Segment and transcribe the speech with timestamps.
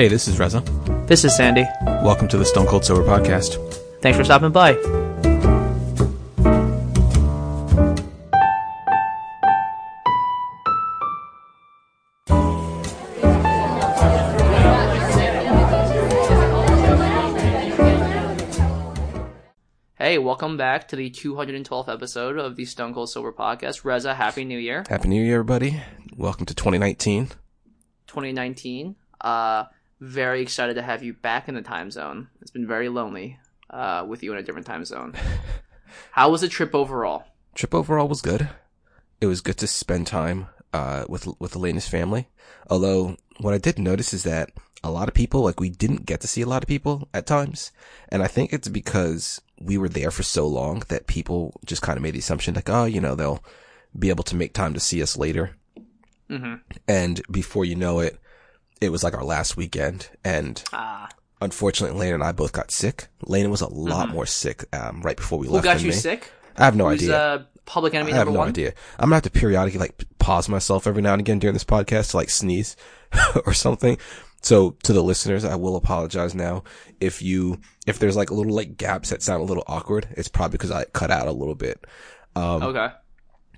[0.00, 0.60] Hey, this is Reza.
[1.06, 1.66] This is Sandy.
[1.82, 3.62] Welcome to the Stone Cold Sober Podcast.
[4.00, 4.72] Thanks for stopping by.
[19.98, 23.84] Hey, welcome back to the 212th episode of the Stone Cold Sober Podcast.
[23.84, 24.82] Reza, Happy New Year.
[24.88, 25.82] Happy New Year, everybody.
[26.16, 27.26] Welcome to 2019.
[28.06, 28.96] 2019.
[29.20, 29.64] Uh,
[30.00, 32.28] very excited to have you back in the time zone.
[32.40, 35.14] It's been very lonely uh, with you in a different time zone.
[36.12, 37.24] How was the trip overall?
[37.54, 38.48] Trip overall was good.
[39.20, 42.28] It was good to spend time uh, with with Elena's family.
[42.68, 44.50] Although what I did notice is that
[44.82, 47.26] a lot of people, like we didn't get to see a lot of people at
[47.26, 47.70] times,
[48.08, 51.98] and I think it's because we were there for so long that people just kind
[51.98, 53.44] of made the assumption like, oh, you know, they'll
[53.98, 55.56] be able to make time to see us later.
[56.30, 56.54] Mm-hmm.
[56.88, 58.18] And before you know it,
[58.80, 61.08] it was like our last weekend, and Ah,
[61.40, 63.08] unfortunately, Lena and I both got sick.
[63.22, 65.50] Lena was a lot more sick um, right before we Mm-hmm.
[65.50, 65.64] who left.
[65.64, 65.92] got you me.
[65.94, 66.30] sick?
[66.56, 67.16] I have no Who's idea.
[67.18, 68.48] uh, public enemy I have no one?
[68.48, 68.74] idea.
[68.98, 72.10] I'm gonna have to periodically like pause myself every now and again during this podcast
[72.10, 72.76] to like sneeze
[73.46, 73.96] or something.
[74.42, 76.64] So to the listeners, I will apologize now
[77.00, 80.08] if you if there's like a little like gaps that sound a little awkward.
[80.16, 81.86] It's probably because I cut out a little bit.
[82.34, 82.88] Um, Okay.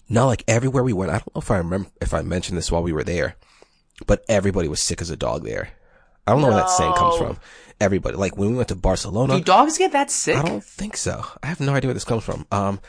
[0.08, 2.70] No, like everywhere we went, I don't know if I remember if I mentioned this
[2.70, 3.36] while we were there,
[4.06, 5.70] but everybody was sick as a dog there.
[6.26, 7.38] I don't know where that saying comes from.
[7.80, 10.36] Everybody, like when we went to Barcelona, Do dogs get that sick?
[10.36, 11.24] I don't think so.
[11.42, 12.46] I have no idea where this comes from.
[12.52, 12.80] Um,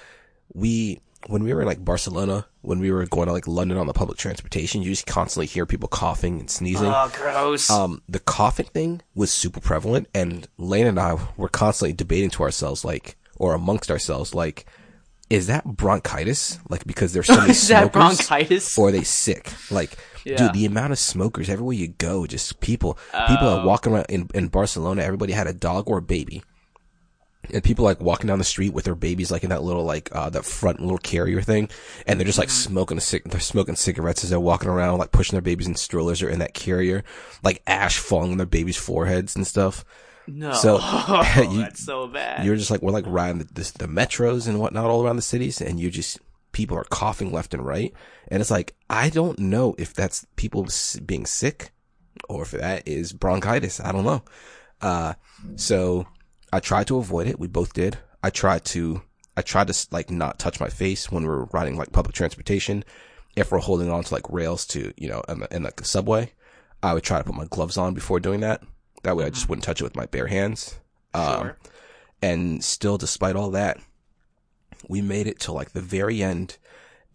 [0.53, 3.87] we when we were in like Barcelona, when we were going to like London on
[3.87, 6.91] the public transportation, you just constantly hear people coughing and sneezing.
[6.93, 7.69] Oh, gross.
[7.69, 12.43] um, the coughing thing was super prevalent, and Lane and I were constantly debating to
[12.43, 14.65] ourselves, like, or amongst ourselves, like,
[15.33, 16.59] is that bronchitis?
[16.69, 18.77] Like, because there's so many Is that smokers, bronchitis?
[18.77, 19.51] or are they sick?
[19.71, 20.37] Like, Yeah.
[20.37, 23.59] dude, the amount of smokers everywhere you go, just people, people Oh.
[23.59, 25.01] are walking around in, in Barcelona.
[25.01, 26.43] Everybody had a dog or a baby.
[27.53, 30.07] And people like walking down the street with their babies, like in that little, like,
[30.15, 31.67] uh, that front little carrier thing.
[32.07, 32.69] And they're just like Mm-hmm.
[32.71, 35.75] smoking a cig- they're smoking cigarettes as they're walking around, like pushing their babies in
[35.75, 37.03] strollers or in that carrier,
[37.43, 39.83] like ash falling on their babies' foreheads and stuff.
[40.27, 40.53] No.
[40.53, 42.45] so- Oh, you- that's so bad.
[42.45, 45.21] You're just like, we're like riding the, the, the metros and whatnot all around the
[45.21, 45.61] cities.
[45.61, 46.19] And you just,
[46.51, 47.93] people are coughing left and right.
[48.29, 50.67] And it's like, I don't know if that's people
[51.05, 51.71] being sick
[52.29, 53.79] or if that is bronchitis.
[53.79, 54.23] I don't know.
[54.81, 55.13] Uh,
[55.55, 56.05] so
[56.51, 57.39] I tried to avoid it.
[57.39, 57.97] We both did.
[58.21, 59.01] I tried to,
[59.35, 62.83] I tried to like not touch my face when we're riding like public transportation.
[63.35, 65.85] If we're holding on to like rails to, you know, in, the, in like the
[65.85, 66.31] subway,
[66.83, 68.61] I would try to put my gloves on before doing that.
[69.03, 70.79] That way I just wouldn't touch it with my bare hands.
[71.13, 71.57] Um, Sure.
[72.21, 73.79] and still, despite all that,
[74.87, 76.57] we made it to like the very end.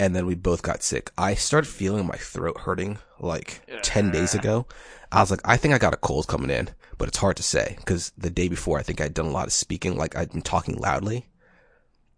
[0.01, 1.11] And then we both got sick.
[1.19, 4.67] I started feeling my throat hurting like 10 days ago.
[5.11, 6.69] I was like, I think I got a cold coming in,
[6.99, 9.47] but it's hard to say because the day before I think I'd done a lot
[9.49, 9.97] of speaking.
[9.97, 11.27] Like I'd been talking loudly.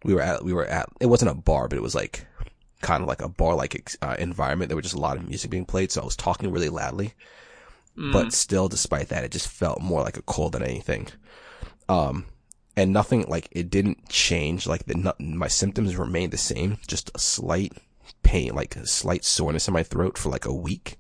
[0.05, 2.27] We were at, we were at, it wasn't a bar, but it was like
[2.83, 4.69] kind of like a bar like uh, environment.
[4.69, 5.91] There was just a lot of music being played.
[5.91, 7.15] So I was talking really loudly,
[7.97, 11.09] but still, despite that, it just felt more like a cold than anything.
[11.89, 12.27] Um,
[12.77, 14.67] and nothing like it didn't change.
[14.67, 17.75] Like the my symptoms remained the same, just a slight
[18.23, 20.99] pain, like a slight soreness in my throat for like a week.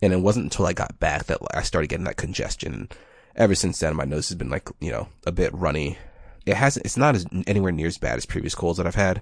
[0.00, 2.88] And it wasn't until I got back that I started getting that congestion.
[3.36, 5.98] Ever since then, my nose has been like you know a bit runny.
[6.46, 6.86] It hasn't.
[6.86, 9.20] It's not as anywhere near as bad as previous colds that I've had,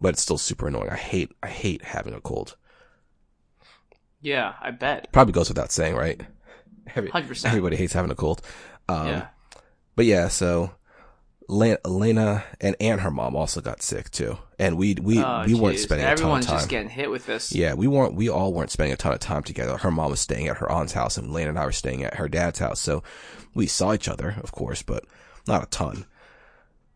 [0.00, 0.90] but it's still super annoying.
[0.90, 1.32] I hate.
[1.42, 2.56] I hate having a cold.
[4.20, 5.12] yeah, I bet.
[5.12, 6.20] Probably goes without saying, right?
[6.94, 7.46] Every, 100%.
[7.46, 8.40] Everybody hates having a cold.
[8.88, 9.26] Um, yeah.
[9.96, 10.72] But yeah, so
[11.48, 15.54] Le- Elena and and her mom also got sick too, and we we Oh, we
[15.54, 16.64] weren't spending Everyone's a ton of time.
[16.64, 17.52] just getting hit with this.
[17.54, 18.14] yeah, we weren't.
[18.14, 19.76] We all weren't spending a ton of time together.
[19.78, 22.14] Her mom was staying at her aunt's house, and Lena and I were staying at
[22.14, 22.80] her dad's house.
[22.80, 23.02] So
[23.54, 25.04] we saw each other, of course, but
[25.46, 26.04] not a ton.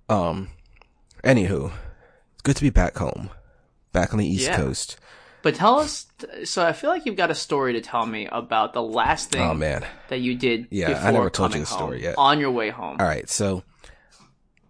[0.08, 0.48] Um,
[1.24, 1.72] anywho,
[2.34, 3.30] it's good to be back home,
[3.92, 4.56] back on the East Yeah.
[4.56, 4.98] Coast.
[5.42, 6.06] But tell us.
[6.44, 9.40] So I feel like you've got a story to tell me about the last thing
[9.42, 9.87] Oh man.
[10.08, 10.66] that you did.
[10.70, 12.14] Yeah, I never told you the story yet.
[12.19, 12.96] On your way home.
[13.00, 13.62] All right, so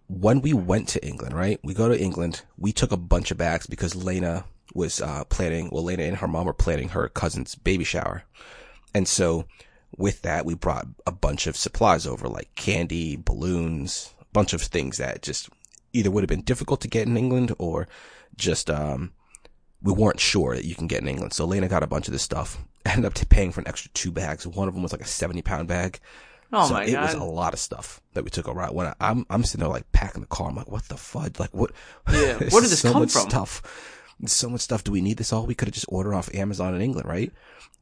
[0.07, 1.59] when we went to England, right?
[1.63, 2.41] We go to England.
[2.57, 5.69] We took a bunch of bags because Lena was uh, planning.
[5.71, 8.23] Well, Lena and her mom were planning her cousin's baby shower,
[8.93, 9.45] and so
[9.97, 14.61] with that, we brought a bunch of supplies over, like candy, balloons, a bunch of
[14.61, 15.49] things that just
[15.91, 17.89] either would have been difficult to get in England or
[18.37, 19.11] just um,
[19.83, 21.33] we weren't sure that you can get in England.
[21.33, 22.57] So Lena got a bunch of this stuff.
[22.85, 24.45] Ended up paying for an extra two bags.
[24.47, 25.99] One of them was like a seventy pound bag.
[26.53, 28.73] Oh so my it was a lot of stuff that we took around.
[28.75, 31.39] When I, I'm I'm sitting there like packing the car, I'm like, what the fudge?
[31.39, 31.71] Like what?
[32.11, 33.29] Yeah, where did this so come much from?
[33.29, 34.07] Stuff.
[34.25, 34.83] so much stuff.
[34.83, 35.45] Do we need this all?
[35.45, 37.31] We could have just ordered off Amazon in England, right?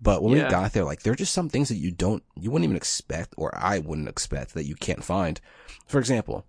[0.01, 0.45] But when Yeah.
[0.45, 2.77] we got there, like there are just some things that you don't, you wouldn't even
[2.77, 5.41] expect, or I wouldn't expect that you can't find.
[5.87, 6.45] For example,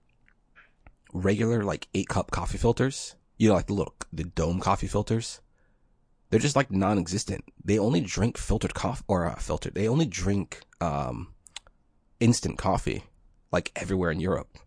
[1.12, 5.40] regular like eight cup coffee filters, you know, like the the dome coffee filters.
[6.28, 7.42] They're just like non-existent.
[7.64, 9.74] They only drink filtered coffee or uh, filtered.
[9.74, 11.32] They only drink, um,
[12.20, 13.04] instant coffee
[13.50, 14.58] like everywhere in Europe.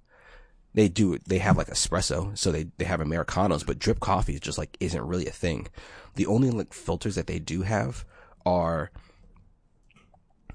[0.73, 4.39] They do, they have like espresso, so they, they have Americanos, but drip coffee is
[4.39, 5.67] just like, isn't really a thing.
[6.15, 8.03] The only like filters that they do have
[8.43, 8.89] are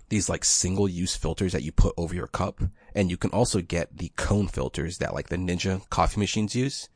[0.09, 2.63] these like single use filters that you put over your cup.
[2.97, 6.89] And you can also get the cone filters that like the Ninja coffee machines use.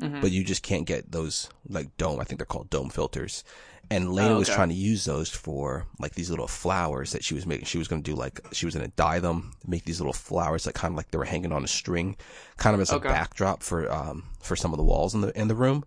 [0.00, 0.20] Mhm.
[0.20, 2.20] But you just can't get those like dome.
[2.20, 3.42] I think they're called dome filters.
[3.90, 7.34] And Lena Oh, was trying to use those for like these little flowers that she
[7.34, 7.64] was making.
[7.64, 10.12] She was going to do like, she was going to dye them, make these little
[10.12, 12.16] flowers that kind of like they were hanging on a string,
[12.58, 13.08] kind of as Okay.
[13.08, 15.84] a backdrop for, um, for some of the walls in the, in the room.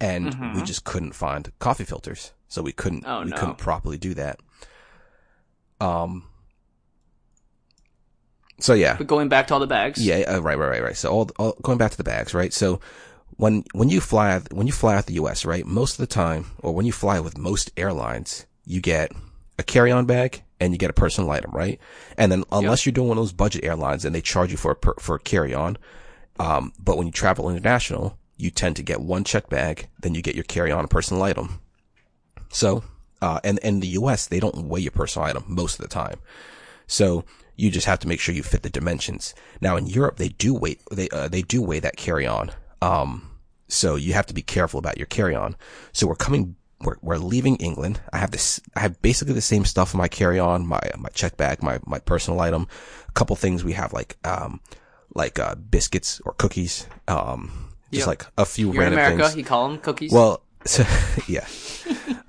[0.00, 0.66] And we Mhm.
[0.66, 2.32] just couldn't find coffee filters.
[2.48, 3.36] So we couldn't, Oh, we no.
[3.36, 4.38] couldn't properly do that.
[5.80, 6.24] Um,
[8.60, 10.04] so yeah, But going back to all the bags.
[10.04, 10.96] yeah, uh, right, right, right, right.
[10.96, 12.52] So all, all going back to the bags, right?
[12.52, 12.80] So
[13.40, 15.64] when when you fly when you fly out the U.S., right?
[15.64, 19.12] Most of the time, or when you fly with most airlines, you get
[19.58, 21.80] a carry-on bag and you get a personal item, right?
[22.18, 24.72] And then unless you're doing one of those budget airlines and they charge you for
[24.72, 25.78] a per, for a carry-on,
[26.38, 30.20] um, but when you travel international, you tend to get one check bag, then you
[30.20, 31.60] get your carry-on and personal item.
[32.50, 32.84] So,
[33.22, 36.18] uh, and in the U.S., they don't weigh your personal item most of the time.
[36.86, 37.24] So
[37.56, 39.34] you just have to make sure you fit the dimensions.
[39.62, 42.50] Now in Europe, they do weigh, they, uh, they do weigh that carry on.
[42.82, 43.29] Um,
[43.70, 45.56] so you have to be careful about your carry on.
[45.92, 48.00] So we're coming, we're, we're leaving England.
[48.12, 51.08] I have this, I have basically the same stuff in my carry on, my, my
[51.10, 52.66] check bag, my, my personal item.
[53.08, 54.60] A couple things we have like, um,
[55.14, 56.86] like, uh, biscuits or cookies.
[57.08, 57.50] Um,
[57.92, 58.06] just Yep.
[58.06, 59.22] like a few You're in random America.
[59.24, 59.36] things.
[59.36, 60.12] You call them cookies.
[60.12, 60.84] Well, so,
[61.26, 61.46] yeah.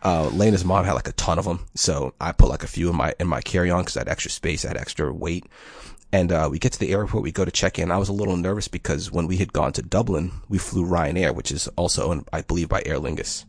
[0.04, 2.90] Uh, Lena's mom had like a ton of them, so I put like a few
[2.90, 5.46] in my in my carry on because I had extra space, I had extra weight.
[6.14, 7.90] And uh, we get to the airport, we go to check in.
[7.90, 11.34] I was a little nervous because when we had gone to Dublin, we flew Ryanair,
[11.34, 13.46] which is also owned, I believe, by Aer Lingus.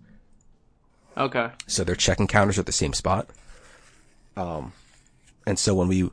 [1.16, 1.50] okay.
[1.66, 3.28] So their check-in counters are at the same spot.
[4.36, 4.72] Um,
[5.46, 6.08] and so when we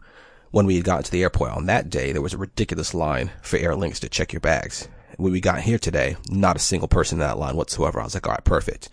[0.52, 3.58] when we got to the airport on that day, there was a ridiculous line for
[3.58, 4.88] Aer Lingus to check your bags.
[5.18, 8.00] When we got here today, not a single person in that line whatsoever.
[8.00, 8.90] I was like, all right, perfect.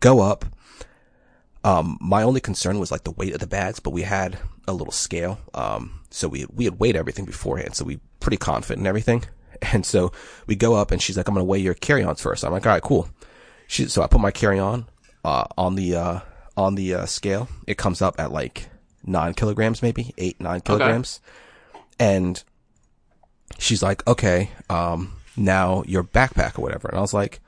[0.00, 0.46] Go up.
[1.64, 4.72] Um, my only concern was like the weight of the bags, but we had a
[4.72, 5.38] little scale.
[5.54, 7.74] Um, so we, we had weighed everything beforehand.
[7.74, 9.24] So we pretty confident in everything.
[9.72, 10.12] And so
[10.46, 12.44] we go up and she's like, I'm going to weigh your carry-ons first.
[12.44, 13.08] I'm like, all right, cool.
[13.68, 14.84] She, so I put my carry-on,
[15.24, 16.20] uh, on the, uh,
[16.58, 17.48] on the, uh, scale.
[17.66, 18.68] It comes up at like
[19.02, 21.20] nine kilograms, maybe eight, nine kilograms.
[21.98, 22.44] And
[23.58, 26.88] she's like, okay, um, now your backpack or whatever.
[26.88, 27.40] And I was like,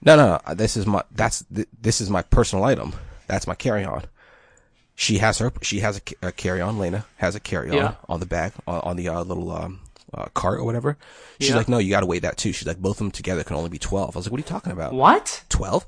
[0.00, 2.92] no, no, no, this is my, that's, th- this is my personal item.
[3.26, 4.04] That's my carry-on.
[5.02, 6.78] She has her, she has a, a carry-on.
[6.78, 7.94] Lena has a carry-on Yeah.
[8.08, 9.80] on the bag, on, on the, uh, little, um,
[10.14, 10.96] uh, cart or whatever.
[11.40, 11.56] She's Yeah.
[11.56, 12.52] like, no, you gotta weigh that too.
[12.52, 14.14] She's like, both of them together can only be 12.
[14.14, 14.92] I was like, what are you talking about?
[14.92, 15.42] What?
[15.48, 15.84] 12?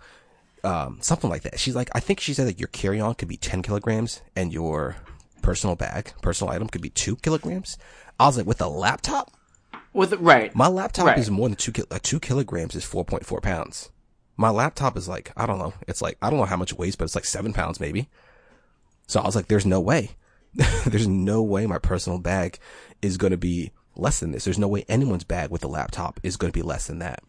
[0.64, 1.60] Um, something like that.
[1.60, 4.96] She's like, I think she said that your carry-on could be 10 kilograms and your
[5.42, 7.78] personal bag, personal item could be 2 kilograms.
[8.18, 9.30] I was like, with a laptop?
[9.92, 10.52] With right.
[10.56, 11.18] My laptop Right.
[11.18, 13.90] is more than 2 ki- uh, 2 kilograms is 4.4 pounds.
[14.36, 15.74] My laptop is like, I don't know.
[15.86, 18.08] It's like, I don't know how much it weighs, but it's like 7 pounds maybe.
[19.06, 20.10] So I was like, there's no way.
[20.86, 22.58] there's no way my personal bag
[23.02, 24.44] is going to be less than this.
[24.44, 27.22] There's no way anyone's bag with a laptop is going to be less than that.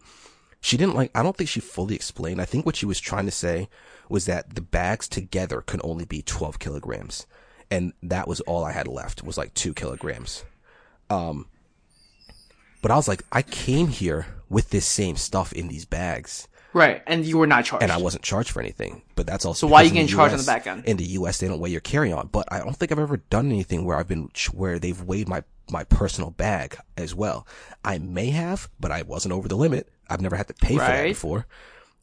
[0.60, 2.40] She didn't like, I don't think she fully explained.
[2.40, 3.68] I think what she was trying to say
[4.08, 7.26] was that the bags together can only be 12 kilograms.
[7.70, 10.44] And that was all I had left was like two kilograms.
[11.10, 11.46] Um,
[12.82, 17.02] but I was like, I came here with this same stuff in these bags Right.
[17.06, 17.82] And you were not charged.
[17.82, 19.00] and I wasn't charged for anything.
[19.14, 20.84] But that's also So why because you in getting charged on the back end?
[20.84, 22.26] In the U.S., they don't weigh your carry on.
[22.26, 25.42] But I don't think I've ever done anything where I've been where they've weighed my
[25.70, 27.46] my personal bag as well.
[27.82, 29.90] I may have, but I wasn't over the limit.
[30.10, 31.46] I've never had to pay for that before.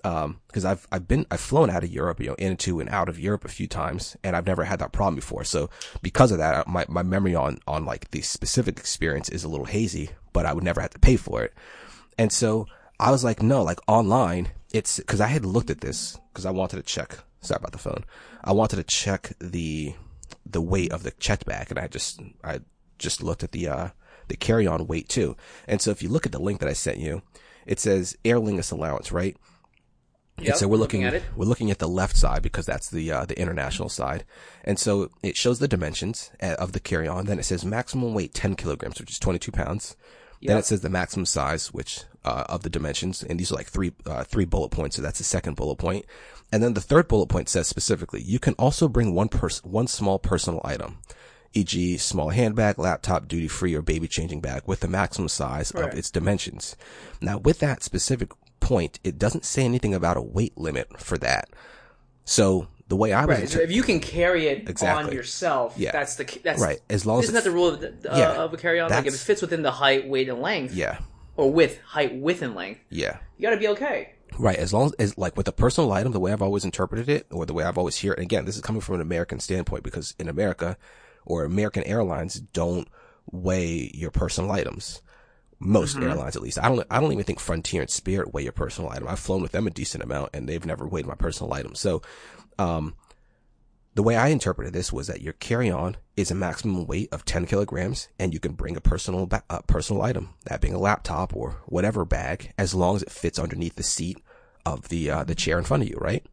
[0.03, 3.09] Um, because I've I've been I've flown out of Europe, you know, into and out
[3.09, 5.43] of Europe a few times, and I've never had that problem before.
[5.43, 5.69] So
[6.01, 9.67] because of that, my my memory on on like the specific experience is a little
[9.67, 10.09] hazy.
[10.33, 11.53] But I would never have to pay for it.
[12.17, 12.65] And so
[12.99, 16.51] I was like, no, like online, it's because I had looked at this because I
[16.51, 17.19] wanted to check.
[17.41, 18.03] Sorry about the phone.
[18.43, 19.93] I wanted to check the
[20.45, 22.59] the weight of the checked bag, and I just I
[22.97, 23.89] just looked at the uh
[24.27, 25.37] the carry on weight too.
[25.67, 27.21] And so if you look at the link that I sent you,
[27.65, 29.37] it says Aer Lingus allowance, right?
[30.39, 31.23] Yep, and so we're looking looking, at it.
[31.35, 34.25] we're looking at the left side because that's the uh, the international side,
[34.63, 37.25] and so it shows the dimensions uh, of the carry on.
[37.25, 39.95] Then it says maximum weight 10 kilograms, which is 22 pounds.
[40.47, 43.67] Then it says the maximum size, which uh, of the dimensions, and these are like
[43.67, 44.95] three uh, three bullet points.
[44.95, 46.05] So that's the second bullet point.
[46.51, 49.87] And then the third bullet point says specifically, you can also bring one person, one
[49.87, 50.99] small personal item,
[51.53, 55.91] e.g., small handbag, laptop, duty free, or baby changing bag with the maximum size right.
[55.91, 56.75] of its dimensions.
[57.21, 61.49] Now, with that specific point, it doesn't say anything about a weight limit for that.
[62.23, 63.49] So the way I was, right.
[63.49, 65.09] so if you can carry it exactly.
[65.09, 65.91] on yourself, yeah.
[65.91, 66.79] that's the that's right.
[66.89, 68.91] As long as isn't that the rule of, the, uh, yeah, of a carry on?
[68.91, 70.99] Like if it fits within the height, weight, and length, yeah,
[71.37, 74.13] or width, height, width, and length, yeah, you got to be okay.
[74.37, 74.57] Right.
[74.57, 77.27] As long as, as, like with a personal item, the way I've always interpreted it
[77.31, 79.83] or the way I've always heard, and again, this is coming from an American standpoint
[79.83, 80.77] because in America
[81.25, 82.87] or American airlines don't
[83.31, 85.01] weigh your personal items.
[85.59, 86.09] Most mm-hmm.
[86.09, 86.59] airlines, at least.
[86.59, 89.07] I don't, I don't even think Frontier and Spirit weigh your personal item.
[89.07, 91.79] I've flown with them a decent amount and they've never weighed my personal items.
[91.79, 92.01] So,
[92.59, 92.95] um,
[93.95, 97.45] the way I interpreted this was that your carry-on is a maximum weight of 10
[97.45, 101.35] kilograms and you can bring a personal, ba- a personal item, that being a laptop
[101.35, 104.17] or whatever bag, as long as it fits underneath the seat
[104.65, 106.25] of the, uh, the chair in front of you, right?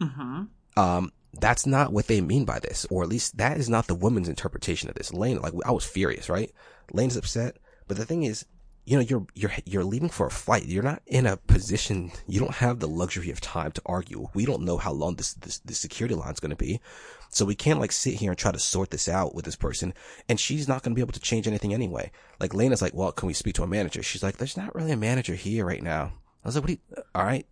[0.00, 0.44] Mm-hmm.
[0.78, 3.94] Um, that's not what they mean by this, or at least that is not the
[3.94, 5.12] woman's interpretation of this.
[5.12, 6.50] Lane, like, I was furious, right?
[6.92, 7.58] Lane's upset.
[7.88, 8.46] But the thing is,
[8.86, 10.66] you know, you're, you're, you're leaving for a flight.
[10.66, 14.28] You're not in a position, you don't have the luxury of time to argue.
[14.32, 16.80] We don't know how long this, this, this security line is going to be.
[17.28, 19.92] So we can't like sit here and try to sort this out with this person.
[20.28, 22.12] And she's not going to be able to change anything anyway.
[22.38, 24.02] Like Lena's like, well, can we speak to a manager?
[24.04, 26.12] She's like, there's not really a manager here right now.
[26.44, 26.78] I was like, what you,
[27.14, 27.46] all right.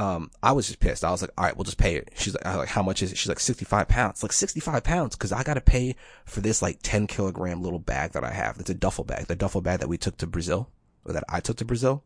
[0.00, 1.04] Um, I was just pissed.
[1.04, 2.10] I was like, all right, we'll just pay it.
[2.14, 3.18] She's like, like, how much is it?
[3.18, 4.22] She's like, 65 pounds.
[4.22, 5.14] Like 65 pounds.
[5.14, 8.58] Cause I got to pay for this like 10 kilogram little bag that I have.
[8.58, 10.70] It's a duffel bag, the duffel bag that we took to Brazil
[11.04, 12.02] or that I took to Brazil,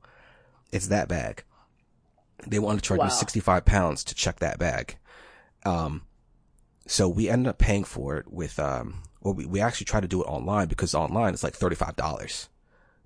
[0.72, 1.44] it's that bag.
[2.46, 3.06] They wanted to charge wow.
[3.06, 4.96] me 65 pounds to check that bag.
[5.64, 6.02] Um,
[6.86, 10.08] so we ended up paying for it with, um, well, we, we actually tried to
[10.08, 12.48] do it online because online it's like $35.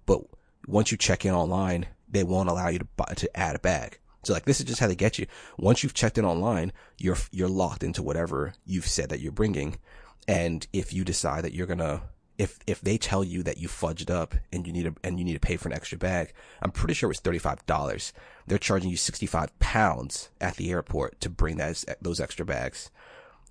[0.07, 0.23] But
[0.66, 3.99] once you check in online, they won't allow you to buy, to add a bag.
[4.25, 5.26] So like this is just how they get you.
[5.58, 9.78] Once you've checked in online, you're you're locked into whatever you've said that you're bringing.
[10.26, 12.02] And if you decide that you're gonna
[12.38, 15.25] if if they tell you that you fudged up and you need a and you
[15.25, 16.32] need to pay for an extra bag,
[16.62, 18.12] I'm pretty sure it's thirty five dollars.
[18.46, 22.90] They're charging you sixty five pounds at the airport to bring those those extra bags.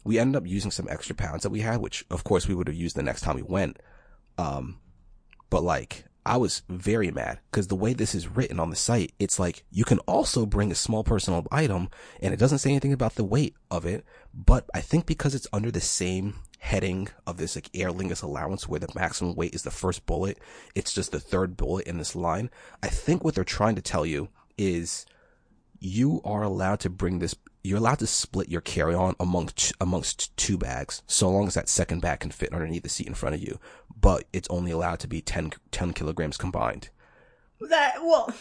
[0.04, 2.68] We ended up using some extra pounds that we had, which of course we would
[2.68, 3.78] have used the next time we went.
[4.38, 4.80] Um,
[5.50, 9.14] but like I was very mad because the way this is written on the site,
[9.18, 11.90] it's like you can also bring a small personal item
[12.22, 14.06] and it doesn't say anything about the weight of it.
[14.34, 18.68] But I think because it's under the same heading of this like Aer Lingus allowance
[18.68, 20.40] where the maximum weight is the first bullet.
[20.76, 22.50] It's just the third bullet in this line.
[22.84, 25.06] I think what they're trying to tell you is
[25.80, 27.36] you are allowed to bring this,
[27.68, 31.70] you're allowed to split your carry on amongst, amongst two bags, so long as that
[31.70, 33.60] second bag can fit underneath the seat in front of you.
[34.00, 36.90] But it's only allowed to be 10, 10 kilograms combined.
[37.60, 38.34] That, well,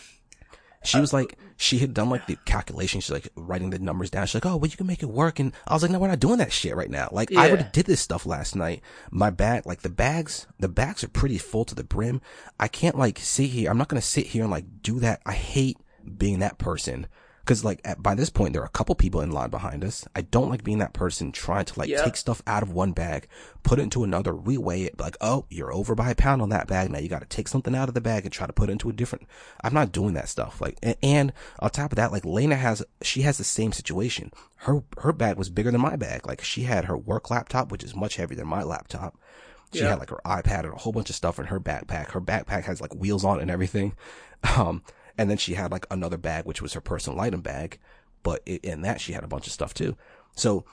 [0.85, 3.00] she was like, she had done like the calculation.
[3.00, 4.26] She's like writing the numbers down.
[4.26, 5.38] She's like, oh, well, you can make it work.
[5.38, 7.09] And I was like, no, we're not doing that shit right now.
[7.11, 7.40] Like, yeah.
[7.40, 8.83] I already did this stuff last night.
[9.11, 12.21] My bag, like the bags, the bags are pretty full to the brim.
[12.61, 13.71] I can't like sit here.
[13.71, 15.21] I'm not going to sit here and like do that.
[15.26, 15.78] I hate
[16.16, 17.09] being that person
[17.47, 20.07] Cause like at, by this point, there are a couple people in line behind us.
[20.15, 23.29] I don't like being that person trying to like take stuff out of one bag,
[23.62, 26.67] put it into another, reweigh it, like, oh, you're over by a pound on that
[26.67, 26.91] bag.
[26.91, 28.73] Now you got to take something out of the bag and try to put it
[28.73, 29.26] into a different.
[29.62, 30.61] I'm not doing that stuff.
[30.61, 34.33] Like, and, and on top of that, like Lena has, she has the same situation.
[34.57, 36.26] Her, her bag was bigger than my bag.
[36.26, 39.17] Like she had her work laptop, which is much heavier than my laptop.
[39.73, 42.11] She had like her iPad and a whole bunch of stuff in her backpack.
[42.11, 43.95] Her backpack has like wheels on it and everything.
[44.57, 44.83] Um,
[45.18, 47.78] and then she had like another bag, which was her personal item bag.
[48.23, 49.96] But in that, she had a bunch of stuff too.
[50.35, 50.64] So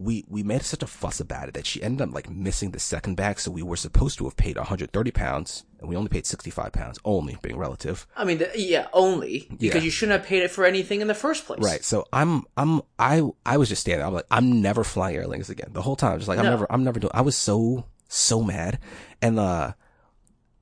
[0.00, 2.78] we, we made such a fuss about it that she ended up like missing the
[2.78, 3.38] second bag.
[3.38, 6.98] So we were supposed to have paid 130 pounds and we only paid 65 pounds,
[7.04, 8.06] only being relative.
[8.16, 9.80] I mean, the, yeah, only because yeah.
[9.82, 11.60] you shouldn't have paid it for anything in the first place.
[11.60, 11.84] Right.
[11.84, 14.06] So I'm, I'm, I, I was just standing.
[14.06, 15.70] I'm like, I'm never flying Aer Lingus again.
[15.72, 16.50] The whole time, just like, I'm no.
[16.52, 18.78] never, I'm never doing, I was so, so mad.
[19.20, 19.72] And, uh,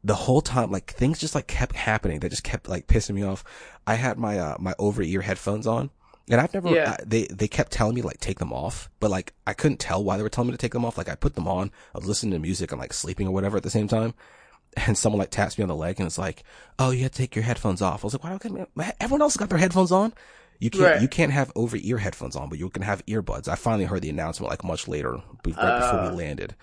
[0.05, 2.21] the whole time, like things just like kept happening.
[2.21, 3.45] They just kept like pissing me off.
[3.87, 5.91] I had my, uh, my over ear headphones on
[6.31, 6.93] and I've never, yeah.
[6.93, 10.03] uh, they, they kept telling me like take them off, but like I couldn't tell
[10.03, 10.99] why they were telling me to take them off.
[10.99, 13.57] Like I put them on, I was listening to music and like sleeping or whatever
[13.57, 14.15] at the same time.
[14.77, 16.45] And someone like taps me on the leg and it's like,
[16.79, 18.05] oh, you have to take your headphones off.
[18.05, 20.13] I was like, why don't I, everyone else got their headphones on?
[20.61, 21.03] You can't, right.
[21.03, 23.49] you can't have over ear headphones on, but you can have earbuds.
[23.49, 26.13] I finally heard the announcement like much later, right uh, before we uh.
[26.13, 26.55] landed.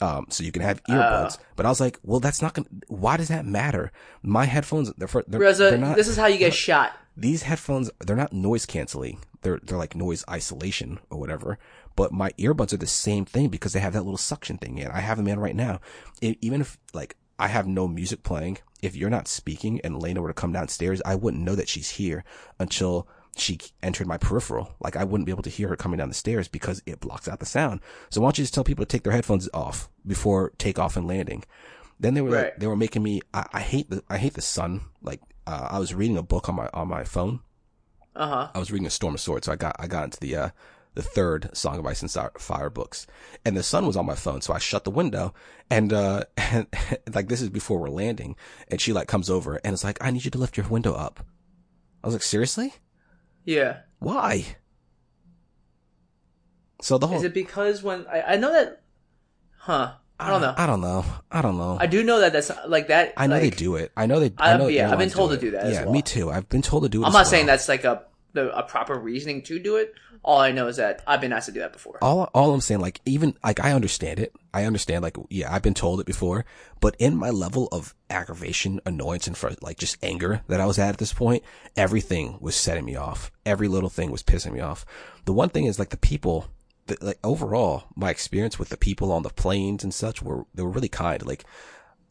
[0.00, 1.38] Um, so you can have earbuds.
[1.38, 3.92] Uh, but I was like, well, that's not gonna, why does that matter?
[4.22, 6.92] My headphones, they're, for, they're, Reza, they're not, this is how you get shot.
[7.16, 9.20] These headphones, they're not noise canceling.
[9.42, 11.58] They're, they're like noise isolation or whatever.
[11.94, 14.88] But my earbuds are the same thing because they have that little suction thing in.
[14.90, 15.80] I have them in right now.
[16.20, 18.58] It, even if like, I have no music playing.
[18.80, 21.90] If you're not speaking and Lena were to come downstairs, I wouldn't know that she's
[21.90, 22.24] here
[22.58, 24.74] until she entered my peripheral.
[24.80, 27.28] Like I wouldn't be able to hear her coming down the stairs because it blocks
[27.28, 27.80] out the sound.
[28.10, 31.06] So why don't you just tell people to take their headphones off before takeoff and
[31.06, 31.44] landing?
[31.98, 32.44] Then they were right.
[32.44, 33.20] like, they were making me.
[33.32, 34.82] I, I, hate the I hate the sun.
[35.02, 37.40] Like uh, I was reading a book on my on my phone.
[38.14, 38.48] Uh huh.
[38.54, 40.48] I was reading a Storm of Swords, so I got I got into the uh,
[40.94, 43.06] the third Song of Ice and Fire books,
[43.44, 45.32] and the sun was on my phone, so I shut the window,
[45.70, 46.66] and uh, and
[47.14, 48.36] like this is before we're landing,
[48.68, 50.92] and she like comes over and it's like, I need you to lift your window
[50.92, 51.24] up.
[52.02, 52.74] I was like, seriously?
[53.44, 53.78] Yeah.
[53.98, 54.56] Why?
[56.80, 58.82] So the whole is it because when I, I know that,
[59.58, 59.94] huh?
[60.18, 60.54] I don't know.
[60.56, 61.04] I don't know.
[61.30, 61.76] I don't know.
[61.80, 63.12] I do know that that's like that.
[63.16, 63.90] I know like, they do it.
[63.96, 64.32] I know they.
[64.38, 65.72] I, know yeah, I've been told do to do that.
[65.72, 65.92] Yeah, well.
[65.92, 66.30] me too.
[66.30, 67.06] I've been told to do it.
[67.06, 67.24] I'm not well.
[67.24, 69.94] saying that's like a a proper reasoning to do it.
[70.24, 71.98] All I know is that I've been asked to do that before.
[72.02, 74.34] All all I'm saying, like even like I understand it.
[74.54, 76.44] I understand like yeah, I've been told it before.
[76.80, 80.90] But in my level of aggravation, annoyance, and like just anger that I was at
[80.90, 81.42] at this point,
[81.76, 83.30] everything was setting me off.
[83.44, 84.84] Every little thing was pissing me off.
[85.24, 86.46] The one thing is like the people
[87.00, 90.70] like overall, my experience with the people on the planes and such were they were
[90.70, 91.24] really kind.
[91.24, 91.44] Like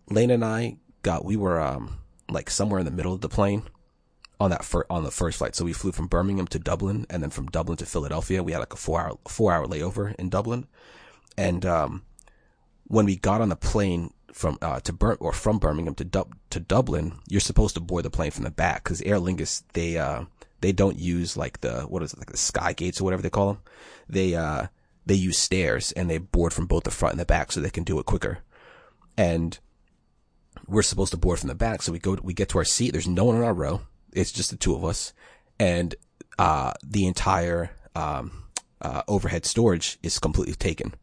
[0.10, 2.00] Lane and I got we were um
[2.30, 3.64] like somewhere in the middle of the plane
[4.42, 5.56] on that fir- on the first flight.
[5.56, 8.42] So we flew from Birmingham to Dublin, and then from Dublin to Philadelphia.
[8.42, 10.66] We had like a four hour four hour layover in Dublin,
[11.38, 12.04] and um
[12.86, 16.26] when we got on the plane from uh, to Bur- or from Birmingham to du-
[16.50, 19.98] to Dublin, you're supposed to board the plane from the back because Aer Lingus they
[19.98, 20.26] uh
[20.62, 23.30] they don't use like the what is it like the sky gates or whatever they
[23.30, 23.62] call them.
[24.10, 24.68] They uh
[25.06, 27.70] they use stairs and they board from both the front and the back so they
[27.70, 28.40] can do it quicker.
[29.16, 29.60] And
[30.68, 32.92] we're supposed to board from the back, so we go we get to our seat.
[32.92, 33.82] There's no one in our row.
[34.14, 35.14] It's just the two of us,
[35.60, 35.96] and
[36.40, 38.44] uh the entire um
[38.82, 40.94] uh overhead storage is completely taken.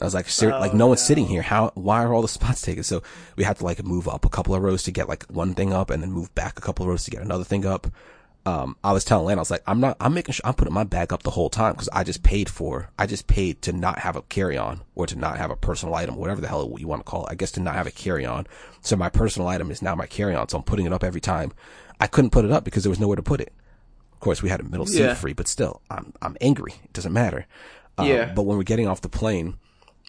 [0.00, 1.06] I was like, oh, like no one's no.
[1.06, 1.42] sitting here.
[1.42, 1.70] How?
[1.74, 2.82] Why are all the spots taken?
[2.82, 3.02] So
[3.36, 5.72] we had to like move up a couple of rows to get like one thing
[5.72, 7.86] up, and then move back a couple of rows to get another thing up.
[8.46, 10.74] Um, I was telling Lana, I was like, I'm not, I'm making sure I'm putting
[10.74, 13.72] my bag up the whole time because I just paid for, I just paid to
[13.72, 16.76] not have a carry on or to not have a personal item, whatever the hell
[16.78, 17.32] you want to call it.
[17.32, 18.46] I guess to not have a carry on.
[18.82, 20.48] So my personal item is now my carry on.
[20.50, 21.52] So I'm putting it up every time.
[22.00, 23.52] I couldn't put it up because there was nowhere to put it.
[24.12, 25.14] Of course, we had a middle seat yeah.
[25.14, 26.74] free, but still, I'm, I'm angry.
[26.84, 27.46] It doesn't matter.
[27.96, 28.32] Um, yeah.
[28.34, 29.58] But when we're getting off the plane,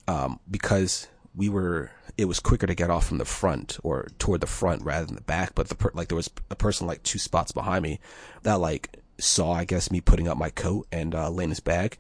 [0.08, 4.42] um, because we were, it was quicker to get off from the front or toward
[4.42, 5.56] the front rather than the back.
[5.56, 8.00] But the per, like there was a person like two spots behind me
[8.44, 11.98] that like saw, I guess, me putting up my coat and uh, Lena's bag.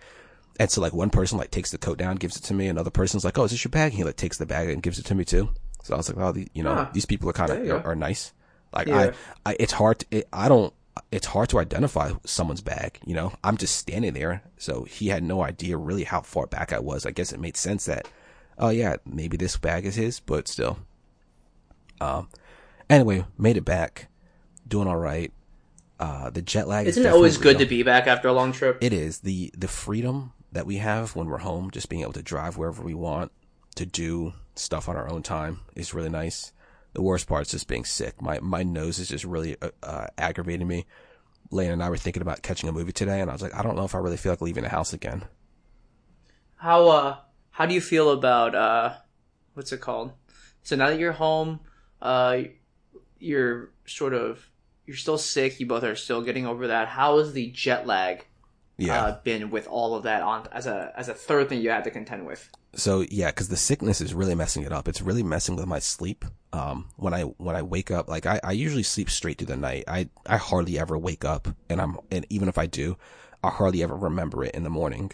[0.59, 2.67] And so like one person like takes the coat down, gives it to me.
[2.67, 4.81] Another person's like, "Oh, is this your bag?" And he like takes the bag and
[4.81, 5.49] gives it to me too.
[5.83, 6.89] So I was like, "Oh, the, you know, huh.
[6.93, 8.33] these people are kind of are, are, nice."
[8.71, 9.11] Like yeah.
[9.45, 9.99] I, I, it's hard.
[9.99, 10.73] To, it, I don't.
[11.11, 12.99] It's hard to identify someone's bag.
[13.05, 16.71] You know, I'm just standing there, so he had no idea really how far back
[16.71, 17.05] I was.
[17.05, 18.07] I guess it made sense that
[18.57, 20.77] oh yeah, maybe this bag is his, but still.
[22.01, 22.29] Um,
[22.89, 24.09] anyway, made it back,
[24.67, 25.31] doing all right.
[25.99, 27.59] Uh, the jet lag isn't is it always good real.
[27.59, 28.77] to be back after a long trip.
[28.81, 32.21] It is the the freedom that we have when we're home, just being able to
[32.21, 33.31] drive wherever we want,
[33.75, 36.51] to do stuff on our own time is really nice.
[36.93, 38.21] The worst part is just being sick.
[38.21, 40.85] My my nose is just really uh, uh, aggravating me.
[41.51, 43.61] Lane and I were thinking about catching a movie today, and I was like, I
[43.61, 45.25] don't know if I really feel like leaving the house again.
[46.55, 47.17] How uh
[47.55, 48.93] how do you feel about uh,
[49.53, 50.11] what's it called?
[50.63, 51.61] So now that you're home,
[52.01, 52.39] uh,
[53.17, 54.49] you're sort of
[54.85, 55.57] you're still sick.
[55.61, 56.89] You both are still getting over that.
[56.89, 58.25] How has the jet lag
[58.77, 59.01] yeah.
[59.01, 61.85] uh, been with all of that on as a as a third thing you had
[61.85, 62.49] to contend with?
[62.73, 64.89] So yeah, because the sickness is really messing it up.
[64.89, 66.25] It's really messing with my sleep.
[66.51, 69.55] Um, when I when I wake up, like I, I usually sleep straight through the
[69.55, 69.85] night.
[69.87, 72.97] I I hardly ever wake up, and I'm and even if I do,
[73.41, 75.13] I hardly ever remember it in the morning.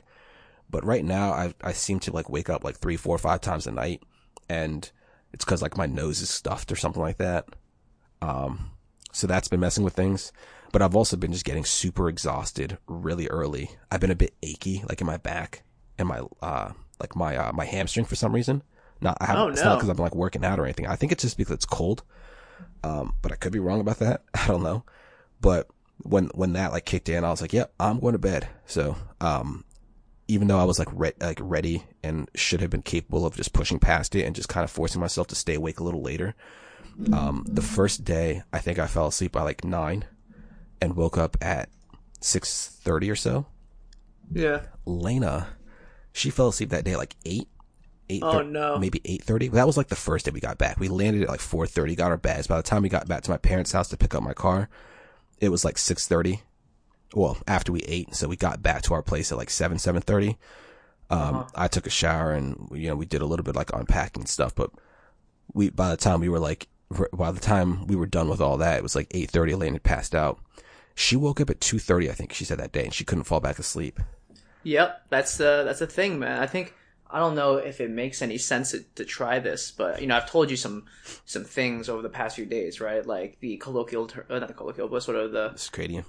[0.71, 3.67] But right now, I I seem to like wake up like three, four, five times
[3.67, 4.01] a night,
[4.49, 4.89] and
[5.33, 7.45] it's because like my nose is stuffed or something like that.
[8.21, 8.71] Um,
[9.11, 10.31] so that's been messing with things.
[10.71, 13.71] But I've also been just getting super exhausted really early.
[13.91, 15.63] I've been a bit achy, like in my back
[15.97, 18.63] and my uh like my uh my hamstring for some reason.
[19.01, 19.49] Not I have oh, no.
[19.49, 20.87] it's not because I'm like working out or anything.
[20.87, 22.03] I think it's just because it's cold.
[22.83, 24.23] Um, but I could be wrong about that.
[24.33, 24.83] I don't know.
[25.41, 25.67] But
[26.03, 28.47] when when that like kicked in, I was like, "Yep, yeah, I'm going to bed."
[28.65, 29.65] So um,
[30.31, 33.51] even though I was like re- like ready and should have been capable of just
[33.51, 36.35] pushing past it and just kind of forcing myself to stay awake a little later.
[37.11, 40.05] Um, the first day, I think I fell asleep by like nine
[40.81, 41.69] and woke up at
[42.21, 43.45] six thirty or so.
[44.31, 44.61] Yeah.
[44.85, 45.47] Lena,
[46.13, 47.49] she fell asleep that day at like eight.
[48.09, 48.77] Eight oh no.
[48.77, 49.49] Maybe eight thirty.
[49.49, 50.79] That was like the first day we got back.
[50.79, 52.47] We landed at like four thirty, got our bags.
[52.47, 54.69] By the time we got back to my parents' house to pick up my car,
[55.39, 56.41] it was like six thirty
[57.13, 58.15] well, after we ate.
[58.15, 60.29] So we got back to our place at like 7, 7.30.
[60.29, 60.37] Um,
[61.09, 61.43] uh-huh.
[61.55, 64.55] I took a shower and, you know, we did a little bit like unpacking stuff,
[64.55, 64.71] but
[65.53, 66.67] we by the time we were like
[67.13, 69.53] by the time we were done with all that, it was like eight thirty.
[69.53, 70.39] Elaine had passed out.
[70.95, 73.23] She woke up at two thirty, I think she said that day, and she couldn't
[73.25, 73.99] fall back asleep.
[74.63, 76.41] Yep, that's the that's the thing, man.
[76.41, 76.73] I think
[77.09, 80.17] I don't know if it makes any sense to, to try this, but you know,
[80.17, 80.85] I've told you some
[81.25, 83.05] some things over the past few days, right?
[83.05, 86.05] Like the colloquial, ter- uh, not the colloquial, but sort of the Circadian.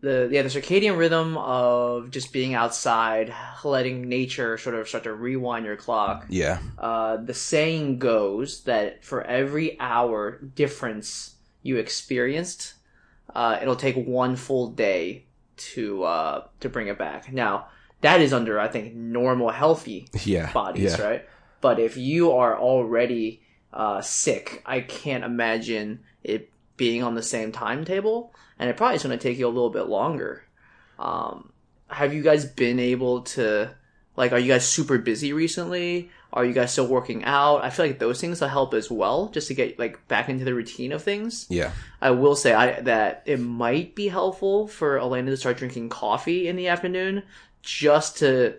[0.00, 3.34] The yeah the circadian rhythm of just being outside,
[3.64, 6.26] letting nature sort of start to rewind your clock.
[6.28, 6.58] Yeah.
[6.78, 12.74] Uh, the saying goes that for every hour difference you experienced,
[13.34, 17.32] uh, it'll take one full day to uh, to bring it back.
[17.32, 17.66] Now
[18.00, 20.52] that is under I think normal healthy Yeah.
[20.52, 21.04] bodies, yeah.
[21.04, 21.28] right?
[21.60, 26.50] But if you are already uh, sick, I can't imagine it
[26.80, 29.68] being on the same timetable, and it probably is going to take you a little
[29.70, 30.42] bit longer.
[30.98, 31.52] Um,
[31.88, 33.70] have you guys been able to,
[34.16, 36.10] like, are you guys super busy recently?
[36.32, 37.62] Are you guys still working out?
[37.64, 40.44] I feel like those things will help as well, just to get like back into
[40.44, 41.46] the routine of things.
[41.50, 41.72] Yeah.
[42.00, 46.48] I will say I, that it might be helpful for Elena to start drinking coffee
[46.48, 47.24] in the afternoon,
[47.62, 48.54] just to,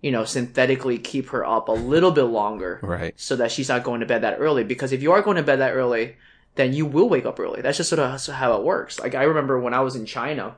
[0.00, 3.12] you know, synthetically keep her up a little bit longer, Right.
[3.16, 4.64] so that she's not going to bed that early.
[4.64, 6.16] Because if you are going to bed that early,
[6.60, 7.62] then you will wake up early.
[7.62, 9.00] That's just sort of how it works.
[9.00, 10.54] Like I remember when I was in China,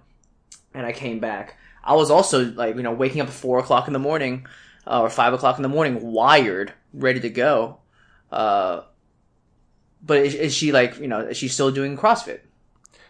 [0.74, 3.86] and I came back, I was also like, you know, waking up at four o'clock
[3.86, 4.46] in the morning,
[4.86, 7.78] uh, or five o'clock in the morning, wired, ready to go.
[8.30, 8.82] Uh,
[10.02, 12.40] but is, is she like, you know, is she still doing CrossFit?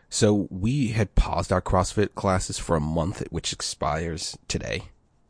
[0.09, 4.85] So we had paused our CrossFit classes for a month, which expires today.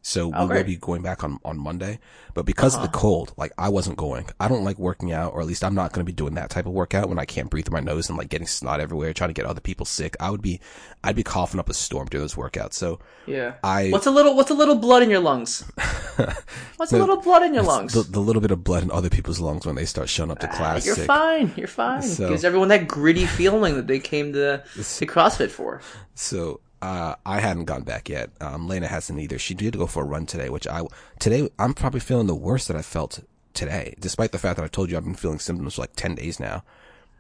[0.05, 2.01] So we will be going back on, on Monday.
[2.35, 4.27] But because of the cold, like I wasn't going.
[4.41, 6.51] I don't like working out, or at least I'm not going to be doing that
[6.51, 9.13] type of workout when I can't breathe through my nose and like getting snot everywhere,
[9.13, 10.17] trying to get other people sick.
[10.19, 10.61] I would be,
[11.05, 12.73] I'd be coughing up a storm during those workouts.
[12.73, 13.55] So Yeah.
[13.63, 15.63] I, What's a little What's a little blood in your lungs?
[16.79, 17.93] What's a little blood in your lungs?
[17.93, 20.41] the, the little bit of blood in other people's lungs when they start showing up
[20.41, 21.07] to class Ah, You're sick.
[21.07, 21.53] fine.
[21.57, 22.03] You're fine.
[22.03, 25.81] So- Gives everyone that gritty feeling that they came to to CrossFit for.
[26.15, 28.31] So uh, I hadn't gone back yet.
[28.41, 29.39] Um, Lena hasn't either.
[29.39, 30.83] She did go for a run today, which I
[31.21, 33.21] today I'm probably feeling the worst that I felt
[33.55, 36.17] today, despite the fact that I told you I've been feeling symptoms for like ten
[36.17, 36.65] days now.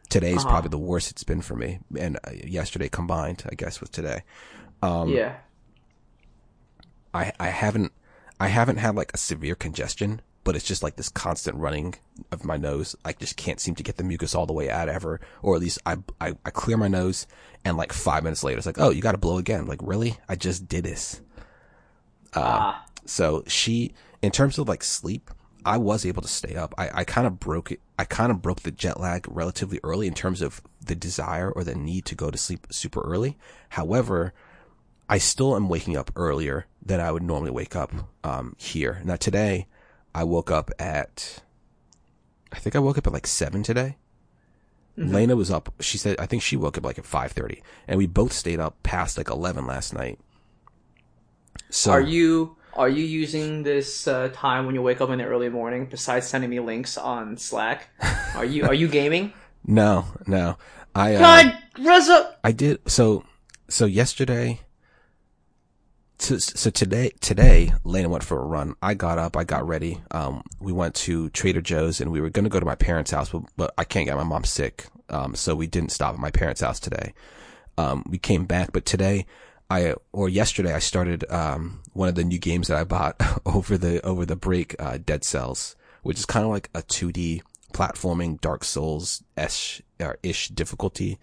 [0.08, 3.80] Today is probably the worst it's been for me, and uh, yesterday combined, I guess,
[3.80, 4.24] with today.
[4.82, 5.36] Um, yeah.
[7.14, 7.92] I I haven't
[8.40, 11.94] I haven't had like a severe congestion, but it's just like this constant running
[12.30, 12.96] of my nose.
[13.04, 15.60] I just can't seem to get the mucus all the way out ever, or at
[15.60, 17.26] least I I, I clear my nose,
[17.64, 19.60] and like five minutes later, it's like, oh, you got to blow again.
[19.60, 20.16] I'm like, really?
[20.28, 21.20] I just did this.
[22.34, 22.84] ah.
[23.04, 25.30] So she, in terms of like sleep,
[25.64, 26.74] I was able to stay up.
[26.78, 27.80] I, I kind of broke it.
[27.98, 31.62] I kind of broke the jet lag relatively early in terms of the desire or
[31.64, 33.38] the need to go to sleep super early.
[33.70, 34.32] However,
[35.08, 37.92] I still am waking up earlier than I would normally wake up,
[38.24, 39.00] um, here.
[39.04, 39.66] Now today,
[40.14, 41.42] I woke up at,
[42.52, 43.96] I think I woke up at like seven today.
[44.96, 45.72] Lena was up.
[45.80, 48.82] She said, I think she woke up like at 5.30 and we both stayed up
[48.82, 50.18] past like 11 last night.
[51.70, 55.24] So Are you Are you using this uh, time when you wake up in the
[55.24, 55.86] early morning?
[55.86, 57.88] Besides sending me links on Slack,
[58.34, 59.32] are you Are you gaming?
[59.64, 60.58] No, no.
[60.94, 62.36] I uh, God, Reza.
[62.44, 63.24] I did so
[63.68, 64.60] so yesterday
[66.22, 68.74] so, so today today Lena went for a run.
[68.80, 70.00] I got up, I got ready.
[70.12, 73.10] Um we went to Trader Joe's and we were going to go to my parents'
[73.10, 74.86] house, but, but I can't get my mom sick.
[75.08, 77.12] Um so we didn't stop at my parents' house today.
[77.76, 79.26] Um we came back, but today
[79.68, 83.76] I or yesterday I started um one of the new games that I bought over
[83.76, 88.40] the over the break uh Dead Cells, which is kind of like a 2D platforming
[88.40, 89.82] Dark Souls ish
[90.22, 91.18] ish difficulty.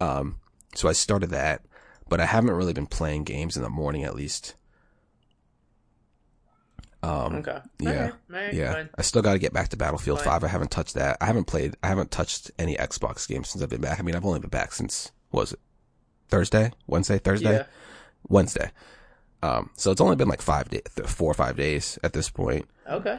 [0.00, 0.40] Um
[0.74, 1.62] so I started that,
[2.08, 4.54] but I haven't really been playing games in the morning at least.
[7.02, 7.58] Um Okay.
[7.78, 8.12] yeah.
[8.52, 8.72] Yeah.
[8.72, 8.88] fine.
[8.96, 10.40] I still got to get back to Battlefield Fine.
[10.40, 10.44] 5.
[10.44, 11.18] I haven't touched that.
[11.20, 13.98] I haven't played I haven't touched any Xbox games since I've been back.
[13.98, 15.60] I mean, I've only been back since what was it?
[16.28, 16.72] Thursday?
[16.86, 17.18] Wednesday?
[17.18, 17.52] Thursday?
[17.56, 17.64] Yeah.
[18.28, 18.70] Wednesday.
[19.42, 22.66] Um, so it's only been like five days, four or five days at this point.
[22.88, 23.18] Okay.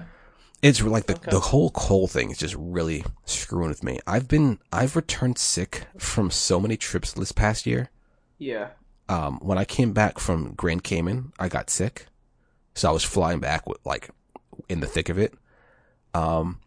[0.64, 1.30] It's like the, Okay.
[1.30, 4.00] the whole cold thing is just really screwing with me.
[4.08, 7.92] I've been, I've returned sick from so many trips this past year.
[8.38, 8.70] Yeah.
[9.08, 12.08] Um, when I came back from Grand Cayman, I got sick.
[12.74, 14.10] So I was flying back with like
[14.68, 15.34] in the thick of it.
[16.14, 16.60] Um,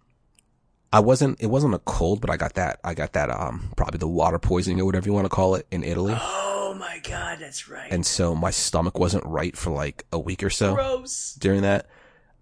[0.93, 3.99] I wasn't, it wasn't a cold, but I got that, I got that, um, probably
[3.99, 6.15] the water poisoning or whatever you want to call it in Italy.
[6.17, 7.91] Oh my God, that's right.
[7.91, 10.75] And so my stomach wasn't right for like a week or so.
[10.75, 11.35] Gross.
[11.39, 11.87] during that.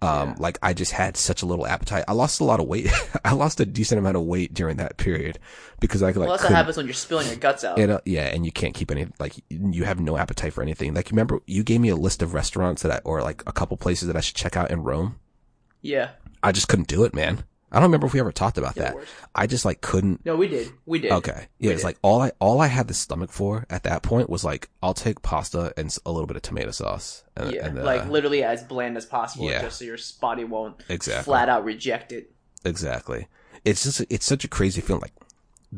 [0.03, 0.35] Um, Yeah.
[0.39, 2.05] like I just had such a little appetite.
[2.07, 2.89] I lost a lot of weight.
[3.25, 5.39] I lost a decent amount of weight during that period
[5.81, 7.79] because I like Well, that's what happens when you're spilling your guts out.
[7.79, 10.93] it, uh, yeah, and you can't keep any like you have no appetite for anything.
[10.93, 13.77] Like remember you gave me a list of restaurants that I or like a couple
[13.79, 15.17] places that I should check out in Rome.
[15.83, 16.11] yeah.
[16.43, 17.45] I just couldn't do it, man.
[17.77, 18.97] I don't remember if we ever talked about that.
[19.35, 20.25] I just like couldn't.
[20.25, 20.73] No, we did.
[20.87, 21.13] We did.
[21.13, 21.89] Okay, yeah, We it's did.
[21.89, 24.95] like all I all I had the stomach for at that point was like I'll
[24.95, 27.23] take pasta and a little bit of tomato sauce.
[27.37, 29.61] And, Yeah, and, uh, like literally as bland as possible, yeah.
[29.61, 31.25] just so your body won't Exactly.
[31.25, 32.33] flat out reject it.
[32.65, 33.29] Exactly.
[33.67, 35.13] It's just it's such a crazy feeling like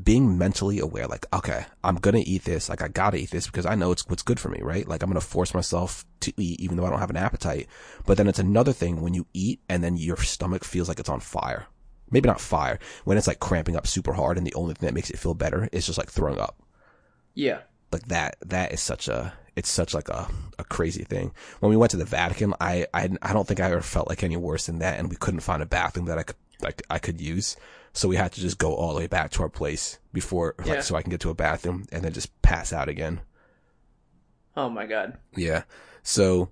[0.05, 2.69] being mentally aware like okay, I'm going to eat this.
[2.69, 4.87] Like I got to eat this because I know it's what's good for me, right?
[4.87, 7.67] Like I'm going to force myself to eat even though I don't have an appetite.
[8.07, 11.09] But then it's another thing when you eat and then your stomach feels like it's
[11.09, 11.67] on fire.
[12.11, 14.95] Maybe not fire, when it's like cramping up super hard and the only thing that
[14.95, 16.61] makes it feel better is just like throwing up.
[17.35, 17.61] Yeah.
[17.93, 21.33] Like that that is such a it's such like a, a crazy thing.
[21.61, 24.23] When we went to the Vatican, I, I I don't think I ever felt like
[24.23, 26.99] any worse than that and we couldn't find a bathroom that I could like I
[26.99, 27.57] could use.
[27.93, 30.75] So we had to just go all the way back to our place before Yeah.
[30.75, 33.21] like so I can get to a bathroom and then just pass out again.
[34.57, 35.19] Oh my god.
[35.37, 35.63] Yeah.
[36.03, 36.51] So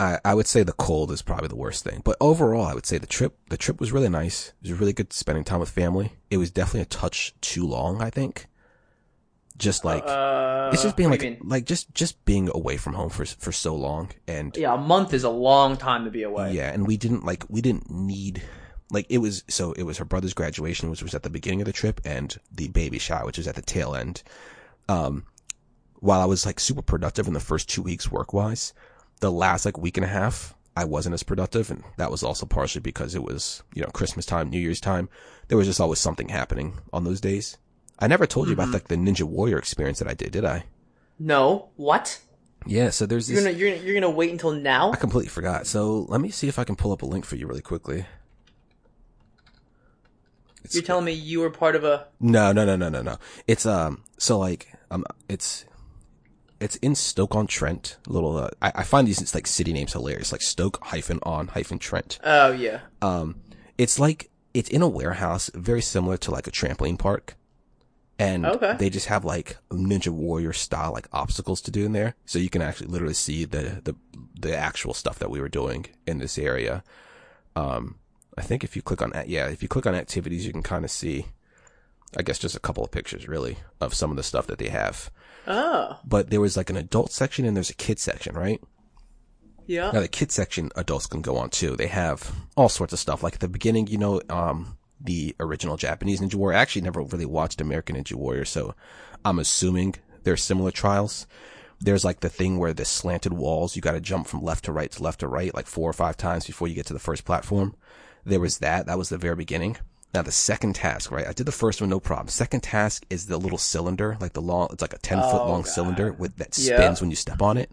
[0.00, 2.02] I I would say the cold is probably the worst thing.
[2.04, 4.52] But overall I would say the trip the trip was really nice.
[4.62, 6.12] It was really good spending time with family.
[6.30, 8.46] It was definitely a touch too long, I think.
[9.56, 11.40] Just like uh, it's just being like do you mean?
[11.44, 15.12] like just just being away from home for for so long and yeah, a month
[15.12, 16.52] is a long time to be away.
[16.52, 18.40] yeah and we didn't like we didn't need
[18.92, 21.66] like it was so it was her brother's graduation which was at the beginning of
[21.66, 24.22] the trip and the baby shower which was at the tail end
[24.88, 25.24] um
[25.98, 28.72] while i was like super productive in the first two weeks work wise
[29.20, 32.46] the last like week and a half i wasn't as productive and that was also
[32.46, 35.08] partially because it was you know christmas time new year's time
[35.48, 37.56] there was just always something happening on those days
[37.98, 40.64] i never told you about like the ninja warrior experience that i did did i
[41.18, 42.20] No, what?
[42.66, 44.92] yeah so there's this You're gonna you're gonna, you're gonna wait until now?
[44.92, 45.66] I completely forgot.
[45.66, 48.04] So let me see if I can pull up a link for you really quickly.
[50.64, 53.16] It's, You're telling me you were part of a no, no, no, no, no, no.
[53.46, 55.64] It's um, so like um, it's
[56.60, 57.96] it's in Stoke on Trent.
[58.06, 61.48] Little, uh, I, I find these it's like city names hilarious, like Stoke hyphen on
[61.48, 62.18] hyphen Trent.
[62.24, 62.80] Oh yeah.
[63.02, 63.36] Um,
[63.76, 67.36] it's like it's in a warehouse, very similar to like a trampoline park.
[68.20, 68.74] And Okay.
[68.78, 72.50] they just have like Ninja Warrior style like obstacles to do in there, so you
[72.50, 73.94] can actually literally see the the
[74.40, 76.82] the actual stuff that we were doing in this area.
[77.54, 77.96] Um,
[78.36, 80.84] I think if you click on yeah, if you click on activities, you can kind
[80.84, 81.26] of see,
[82.16, 84.68] I guess, just a couple of pictures really of some of the stuff that they
[84.68, 85.10] have.
[85.46, 85.98] Oh.
[86.04, 88.60] But there was like an adult section and there's a kid section, right?
[89.66, 89.90] Yeah.
[89.90, 91.76] Now the kid section, adults can go on too.
[91.76, 93.22] They have all sorts of stuff.
[93.22, 96.58] Like at the beginning, you know, um, the original Japanese Ninja Warrior.
[96.58, 98.74] I actually never really watched American Ninja Warrior, so
[99.24, 99.94] I'm assuming
[100.24, 101.26] there's similar trials.
[101.80, 104.72] There's like the thing where the slanted walls, you got to jump from left to
[104.72, 106.98] right to left to right, like four or five times before you get to the
[106.98, 107.76] first platform.
[108.24, 108.86] There was that.
[108.86, 109.76] That was the very beginning.
[110.14, 111.26] Now the second task, right?
[111.26, 112.28] I did the first one, no problem.
[112.28, 115.48] Second task is the little cylinder, like the long, it's like a 10 foot Oh,
[115.48, 115.68] long God.
[115.68, 116.76] cylinder with that Yeah.
[116.76, 117.70] spins when you step on it.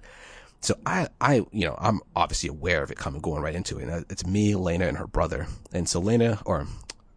[0.61, 3.87] So I, I, you know, I'm obviously aware of it coming, going right into it.
[3.87, 5.47] And it's me, Lena, and her brother.
[5.71, 6.67] And so Lena, or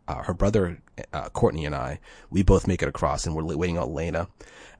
[0.07, 0.81] uh, her brother,
[1.13, 1.99] uh, Courtney and I,
[2.31, 4.29] we both make it across and we're waiting on Lena.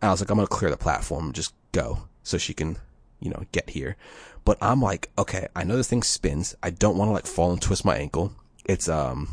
[0.01, 2.55] And I was like, I'm going to clear the platform and just go so she
[2.55, 2.77] can,
[3.21, 3.97] you know, get here.
[4.45, 6.55] But I'm like, okay, I know this thing spins.
[6.63, 8.33] I don't want to like fall and twist my ankle.
[8.67, 9.29] It's, um,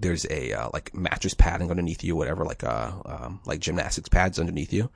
[0.00, 4.38] there's a, uh, like mattress padding underneath you, whatever, like, uh, um, like gymnastics pads
[4.40, 4.90] underneath you.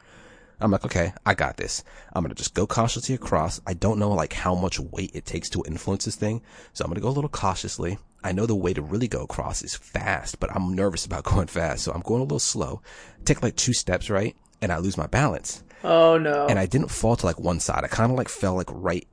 [0.60, 1.82] I'm like, okay, I got this.
[2.12, 3.60] I'm gonna just go cautiously across.
[3.66, 6.90] I don't know like how much weight it takes to influence this thing, so I'm
[6.90, 7.98] gonna go a little cautiously.
[8.22, 11.48] I know the way to really go across is fast, but I'm nervous about going
[11.48, 12.80] fast, so I'm going a little slow.
[13.24, 16.46] Take like two steps right, and I lose my balance, Oh no.
[16.46, 17.82] and I didn't fall to like one side.
[17.84, 19.06] I kind of like fell like right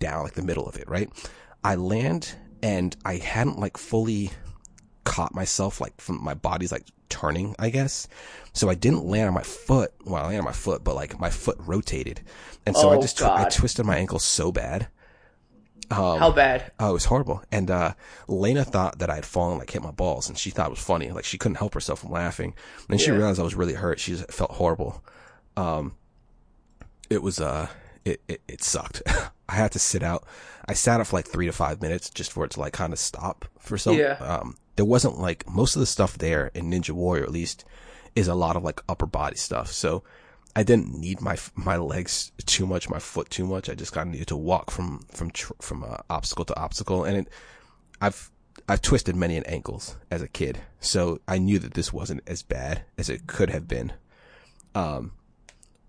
[0.00, 1.10] down, like the middle of it, right?
[1.62, 4.30] I land, and I hadn't like fully
[5.06, 8.08] caught myself like from my body's like turning, I guess.
[8.52, 9.92] So I didn't land on my foot.
[10.04, 12.20] Well, I landed on my foot, but like my foot rotated.
[12.66, 14.88] And so I Oh, just, tw- I twisted my ankle so bad.
[15.90, 16.72] How bad?
[16.80, 17.42] Oh, it was horrible.
[17.52, 17.92] And, uh,
[18.26, 20.80] Lena thought that I had fallen, like hit my balls and she thought it was
[20.82, 21.10] funny.
[21.12, 22.54] Like she couldn't help herself from laughing.
[22.90, 23.18] And she Yeah.
[23.18, 24.00] realized I was really hurt.
[24.00, 25.04] She just felt horrible.
[25.56, 25.94] Um,
[27.08, 27.68] it was, uh,
[28.04, 29.02] it, it, it sucked.
[29.48, 30.24] I had to sit out.
[30.68, 32.92] I sat out for like three to five minutes just for it to like kind
[32.92, 34.14] of stop for some, Yeah.
[34.14, 37.64] um, there wasn't like most of the stuff there in Ninja Warrior, at least,
[38.14, 39.72] is a lot of like upper body stuff.
[39.72, 40.04] So
[40.54, 43.68] I didn't need my my legs too much, my foot too much.
[43.68, 47.18] I just kind of needed to walk from from from uh, obstacle to obstacle, and
[47.18, 47.28] it,
[48.00, 48.30] I've
[48.68, 52.42] I've twisted many an ankles as a kid, so I knew that this wasn't as
[52.42, 53.92] bad as it could have been.
[54.74, 55.12] Um,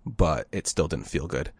[0.04, 1.50] but it still didn't feel good.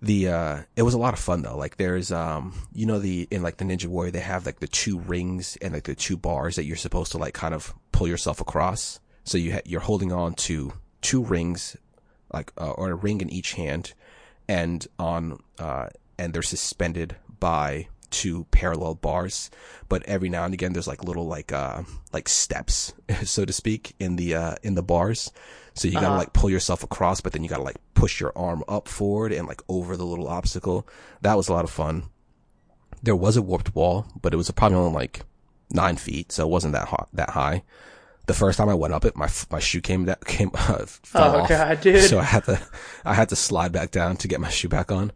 [0.00, 1.56] The uh, it was a lot of fun though.
[1.56, 4.68] Like there's um, you know the in like the Ninja Warrior they have like the
[4.68, 8.06] two rings and like the two bars that you're supposed to like kind of pull
[8.06, 9.00] yourself across.
[9.24, 11.76] So you ha- you're holding on to two rings,
[12.32, 13.94] like uh, or a ring in each hand,
[14.48, 19.50] and on uh, and they're suspended by two parallel bars,
[19.88, 22.92] but every now and again there's like little like uh like steps,
[23.24, 25.30] so to speak, in the uh in the bars.
[25.74, 26.16] So you gotta Uh-huh.
[26.18, 29.46] like pull yourself across, but then you gotta like push your arm up forward and
[29.46, 30.86] like over the little obstacle.
[31.22, 32.04] That was a lot of fun.
[33.02, 35.20] There was a warped wall, but it was probably only like
[35.72, 37.62] nine feet, so it wasn't that hot, that high.
[38.26, 41.36] The first time I went up it, my my shoe came that came uh, fell
[41.36, 42.02] Oh, off, God, dude.
[42.02, 42.60] so I had to
[43.04, 45.12] I had to slide back down to get my shoe back on.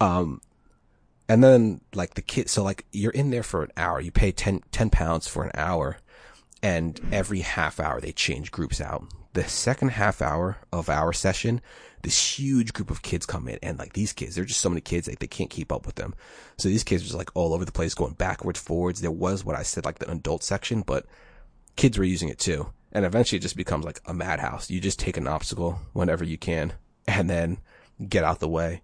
[0.00, 0.40] Um,
[1.32, 3.98] and then like the kid, so like you're in there for an hour.
[3.98, 5.96] You pay 10, 10 pounds for an hour,
[6.62, 9.06] and every half hour they change groups out.
[9.32, 11.62] The second half hour of our session,
[12.02, 14.68] this huge group of kids come in, and like these kids, there are just so
[14.68, 16.14] many kids like they can't keep up with them.
[16.58, 19.00] So these kids are just like all over the place, going backwards, forwards.
[19.00, 21.06] There was what I said like the adult section, but
[21.76, 22.74] kids were using it too.
[22.92, 24.68] And eventually it just becomes like a madhouse.
[24.68, 26.74] You just take an obstacle whenever you can
[27.08, 27.56] and then
[28.06, 28.82] get out the way.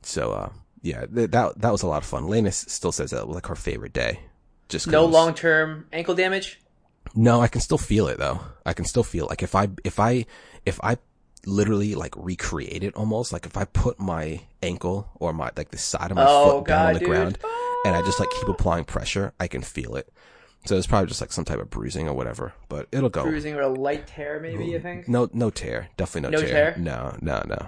[0.00, 0.48] So, uh,
[0.82, 2.26] yeah, th- that, that was a lot of fun.
[2.28, 4.20] Lena still says that was like her favorite day.
[4.68, 6.60] Just No was- long term ankle damage.
[7.14, 8.40] no, I can still feel it though.
[8.66, 10.26] I can still feel like if I if I
[10.66, 10.96] if I
[11.44, 15.78] literally like recreate it almost like if I put my ankle or my like the
[15.78, 17.08] side of my Oh, foot down on the dude.
[17.08, 17.38] ground
[17.84, 20.08] and I just like keep applying pressure, I can feel it.
[20.66, 23.24] So it's probably just like some type of bruising or whatever, but it'll go.
[23.24, 25.08] Bruising or a light tear, maybe you think?
[25.08, 25.88] No, no tear.
[25.96, 26.72] Definitely no, No tear.
[26.74, 26.76] tear?
[26.82, 27.66] No, no, no.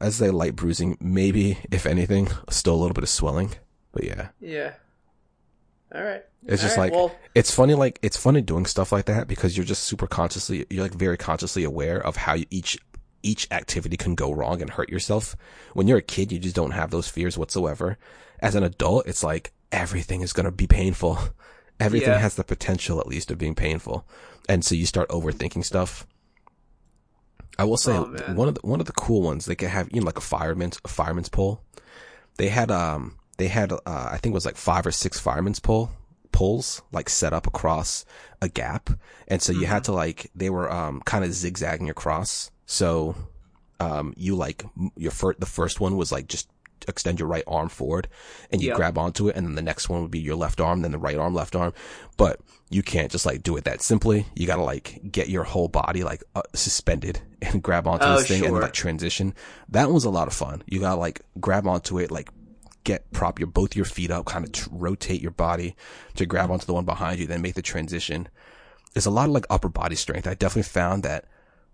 [0.00, 3.52] I'd say light bruising, maybe if anything, still a little bit of swelling,
[3.92, 4.28] but yeah.
[4.40, 4.74] Yeah.
[5.94, 6.22] All right.
[6.46, 9.26] It's just All right, like well, it's funny like it's funny doing stuff like that
[9.26, 12.78] because you're just super consciously you're like very consciously aware of how you, each
[13.22, 15.34] each activity can go wrong and hurt yourself.
[15.74, 17.98] When you're a kid, you just don't have those fears whatsoever.
[18.40, 21.18] As an adult, it's like everything is going to be painful.
[21.80, 22.18] Everything Yeah.
[22.18, 24.06] has the potential at least of being painful.
[24.48, 26.06] And so you start overthinking stuff.
[27.58, 29.88] I will say Oh, one of the one of the cool ones they could have
[29.92, 31.62] you know like a fireman's a fireman's pole.
[32.36, 35.60] They had um they had uh I think it was like five or six fireman's
[35.60, 35.90] pole
[36.30, 38.04] poles like set up across
[38.40, 38.90] a gap,
[39.26, 42.50] and so you had to like they were um kind of zigzagging across.
[42.66, 43.16] So
[43.80, 44.64] um you like
[44.96, 46.48] your first the first one was like just
[46.86, 48.08] extend your right arm forward
[48.50, 48.74] and you Yeah.
[48.76, 50.98] grab onto it and then the next one would be your left arm then the
[50.98, 51.72] right arm left arm.
[52.16, 54.26] But you can't just like do it that simply.
[54.34, 58.28] You gotta like get your whole body like uh, suspended and grab onto Oh, this
[58.28, 58.60] thing and sure.
[58.60, 59.34] like transition.
[59.70, 60.62] That was a lot of fun.
[60.66, 62.28] You gotta like grab onto it like
[62.84, 65.76] get prop your both your feet up kind of tr- rotate your body
[66.14, 68.28] to grab onto the one behind you then make the transition.
[68.94, 70.26] There's a lot of like upper body strength.
[70.26, 71.26] I definitely found that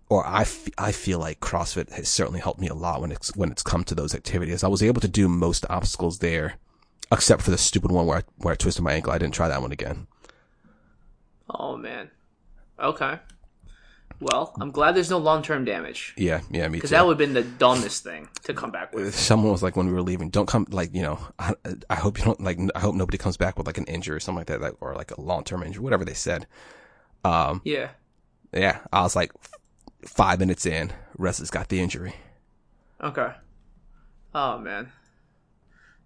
[0.09, 3.35] or I, f- I feel like CrossFit has certainly helped me a lot when it's
[3.35, 4.63] when it's come to those activities.
[4.63, 6.55] I was able to do most obstacles there,
[7.11, 9.11] except for the stupid one where I, where I twisted my ankle.
[9.13, 10.07] I didn't try that one again.
[11.49, 12.09] oh man.
[12.79, 13.19] Okay.
[14.21, 16.77] Well, I'm glad there's no long term damage Yeah, yeah, me too.
[16.77, 19.13] because that would have been the dumbest thing to come back with.
[19.13, 21.19] Someone was like when we were leaving, don't come like you know.
[21.37, 21.53] I,
[21.89, 22.57] I hope you don't like.
[22.75, 24.95] I hope nobody comes back with like an injury or something like that, like, or
[24.95, 26.47] like a long term injury, whatever they said.
[27.25, 27.89] Um, Yeah.
[28.53, 29.31] yeah, I was like
[30.05, 32.15] five minutes in, Russ has got the injury.
[33.01, 33.31] Okay.
[34.33, 34.91] Oh man.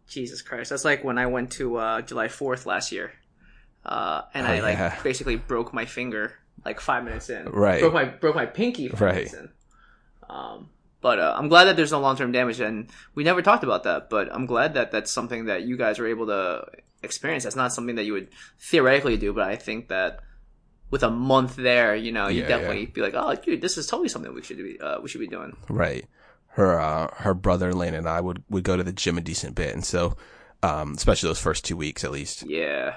[0.07, 0.71] Jesus Christ.
[0.71, 3.12] That's like when I went to uh, July 4th last year.
[3.85, 4.99] Uh, and Oh, I like yeah.
[5.03, 6.33] basically broke my finger
[6.65, 7.45] like 5 minutes in.
[7.47, 7.79] Right.
[7.79, 9.13] Broke my broke my pinky 5 Right.
[9.15, 9.49] minutes in.
[10.29, 10.69] Um
[11.01, 14.09] but uh, I'm glad that there's no long-term damage and we never talked about that,
[14.09, 16.65] but I'm glad that that's something that you guys were able to
[17.01, 17.45] experience.
[17.45, 18.27] That's not something that you would
[18.59, 20.19] theoretically do, but I think that
[20.91, 23.88] with a month there, you know, you Yeah, definitely be like, "Oh, dude, this is
[23.88, 26.06] totally something we should be uh, we should be doing." Right.
[26.54, 29.56] Her uh, her brother Lane and I would would go to the gym a decent
[29.56, 30.17] bit, and so
[30.63, 32.43] um, especially those first two weeks at least.
[32.47, 32.95] Yeah.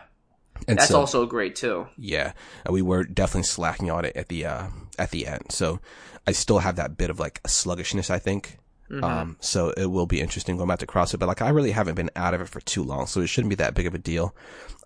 [0.68, 1.88] And That's so, also great too.
[1.98, 2.35] yeah,
[2.70, 5.46] we were definitely slacking on it at the uh, at the end.
[5.50, 5.81] So
[6.26, 8.59] I still have that bit of like sluggishness, I think.
[9.02, 11.94] Um, so it will be interesting going back to CrossFit, but like I really haven't
[11.94, 13.98] been out of it for too long, so it shouldn't be that big of a
[13.98, 14.37] deal.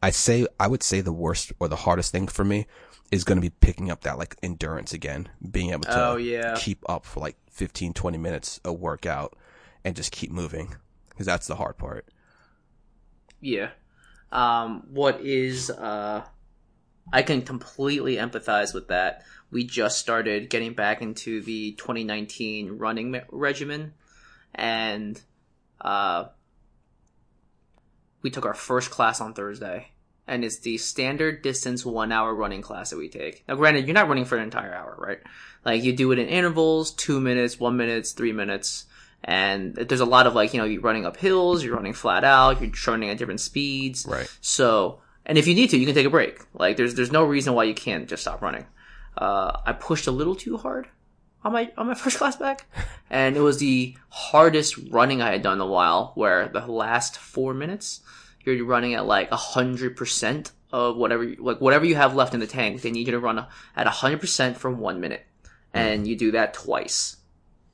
[0.01, 2.69] I say I would say the worst or the hardest thing for me
[3.13, 6.55] is going to be picking up that like endurance again, being able to Oh, yeah.
[6.59, 9.37] keep up for like 15, 20 minutes a workout
[9.85, 10.75] and just keep moving
[11.11, 12.07] because that's the hard part.
[13.41, 13.71] Yeah.
[14.33, 16.25] Um, what is uh,
[17.13, 19.23] I can completely empathize with that.
[19.53, 23.95] We just started getting back into the 2019 running me- regimen,
[24.53, 25.21] and
[25.81, 26.25] uh,
[28.23, 29.89] we took our first class on Thursday,
[30.27, 33.45] and it's the standard distance one hour running class that we take.
[33.49, 35.19] Now, granted, you're not running for an entire hour, right?
[35.65, 38.87] Like you do it in intervals, two minutes, one minutes, three minutes.
[39.25, 42.25] And there's a lot of like, you know, you're running up hills, you're running flat
[42.25, 44.07] out, you're running at different speeds.
[44.07, 44.29] Right.
[44.41, 46.41] So, and if you need to, you can take a break.
[46.55, 48.67] Like, there's there's no reason why you can't just stop running.
[49.17, 50.89] Uh, I pushed a little too hard
[51.43, 52.67] on my on my first class back,
[53.11, 56.13] and it was the hardest running I had done in a while.
[56.15, 58.03] Where the last four minutes,
[58.51, 62.41] you're running at like a hundred percent of whatever like whatever you have left in
[62.41, 62.83] the tank.
[62.83, 65.25] They need you to run at a hundred percent for one minute,
[65.73, 67.17] and you do that twice.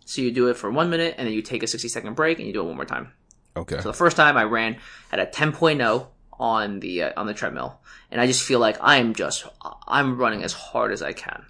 [0.04, 2.38] So you do it for one minute, and then you take a sixty second break,
[2.38, 3.12] and you do it one more time.
[3.56, 3.76] Okay.
[3.76, 4.78] So the first time I ran
[5.10, 6.06] at a 10.0
[6.38, 9.44] on the uh, on the treadmill, and I just feel like I'm just
[9.86, 11.44] I'm running as hard as I can,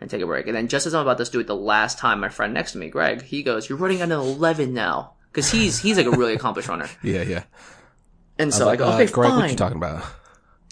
[0.00, 0.46] and take a break.
[0.46, 2.72] And then just as I'm about to do it the last time, my friend next
[2.72, 6.06] to me, Greg, he goes, "You're running at an 11 now," because he's he's like
[6.06, 6.88] a really accomplished runner.
[7.02, 7.42] Yeah, yeah.
[8.38, 10.04] And so I, Like, go, uh, "Okay, Greg, fine." what you talking about?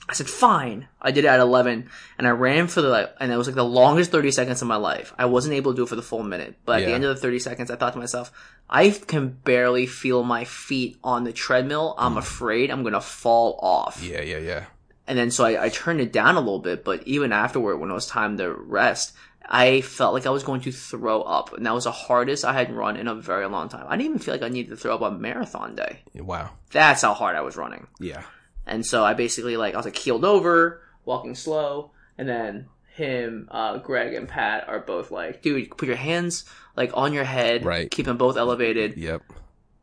[0.09, 1.89] I said, "Fine." I did it at 11,
[2.19, 4.67] and I ran for the like, and it was like the longest 30 seconds of
[4.69, 5.13] my life.
[5.19, 7.15] I wasn't able to do it for the full minute, but at the end of
[7.15, 8.33] the 30 seconds, I thought to myself,
[8.69, 11.95] I can barely feel my feet on the treadmill.
[11.97, 14.03] I'm afraid I'm gonna fall off.
[14.03, 14.65] Yeah, yeah, yeah.
[15.07, 17.91] And then so I, I turned it down a little bit, but even afterward, when
[17.91, 19.13] it was time to rest,
[19.49, 21.53] I felt like I was going to throw up.
[21.53, 23.87] And that was the hardest I had run in a very long time.
[23.89, 26.01] I didn't even feel like I needed to throw up on marathon day.
[26.15, 26.51] Wow.
[26.71, 27.87] That's how hard I was running.
[27.99, 28.23] Yeah.
[28.67, 33.49] And so I basically like, I was like keeled over, walking slow, and then him,
[33.51, 36.45] uh, Greg and Pat are both like, dude, put your hands
[36.77, 37.91] like on your head, Right.
[37.91, 38.97] Keep them both elevated.
[38.97, 39.23] Yep.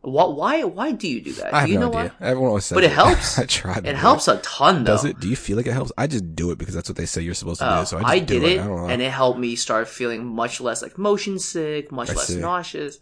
[0.01, 1.53] What, why, why do you do that?
[1.53, 2.13] I have do you no know idea.
[2.19, 2.27] why?
[2.27, 3.37] Everyone always says But it helps.
[3.43, 3.85] I tried.
[3.85, 4.93] It helps a ton though.
[4.93, 5.19] Does it?
[5.19, 5.91] Do you feel like it helps?
[5.97, 7.85] I just do it because that's what they say you're supposed to Oh, do.
[7.87, 8.51] So I just I do did it.
[8.57, 8.87] it, I don't know.
[8.87, 12.39] and it helped me start feeling much less like motion sick, much I less see.
[12.39, 12.99] nauseous,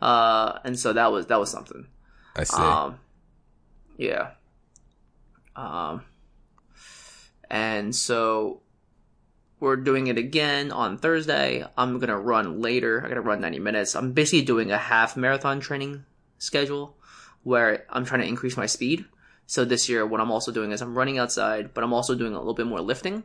[0.00, 1.86] uh, and so that was that was something.
[2.36, 2.56] I see.
[2.62, 2.98] Um,
[3.96, 4.30] yeah.
[5.56, 6.02] Um,
[7.50, 8.60] and so
[9.60, 11.64] we're doing it again on Thursday.
[11.76, 13.02] I'm gonna run later.
[13.04, 13.94] I gotta run 90 minutes.
[13.96, 16.04] I'm basically doing a half marathon training
[16.44, 16.96] schedule
[17.42, 19.04] where I'm trying to increase my speed.
[19.46, 22.34] So this year, what I'm also doing is I'm running outside, but I'm also doing
[22.34, 23.24] a little bit more lifting.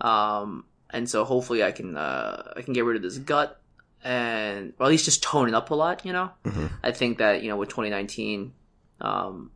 [0.00, 3.60] Um, and so hopefully I can uh, I can get rid of this gut
[4.04, 6.04] and or at least just tone it up a lot.
[6.06, 6.70] You know, Mhm.
[6.82, 8.52] I think that you know with 2019,
[9.00, 9.50] um,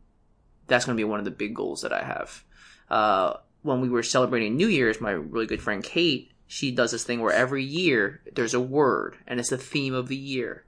[0.67, 2.43] that's going to be one of the big goals that I have.
[2.89, 7.03] Uh, when we were celebrating New Year's, my really good friend Kate, she does this
[7.05, 10.65] thing where every year there's a word and it's the theme of the year.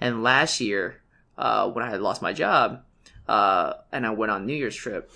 [0.00, 1.02] And last year,
[1.38, 2.82] uh, when I had lost my job,
[3.28, 5.10] uh, and I went on New Year's trip,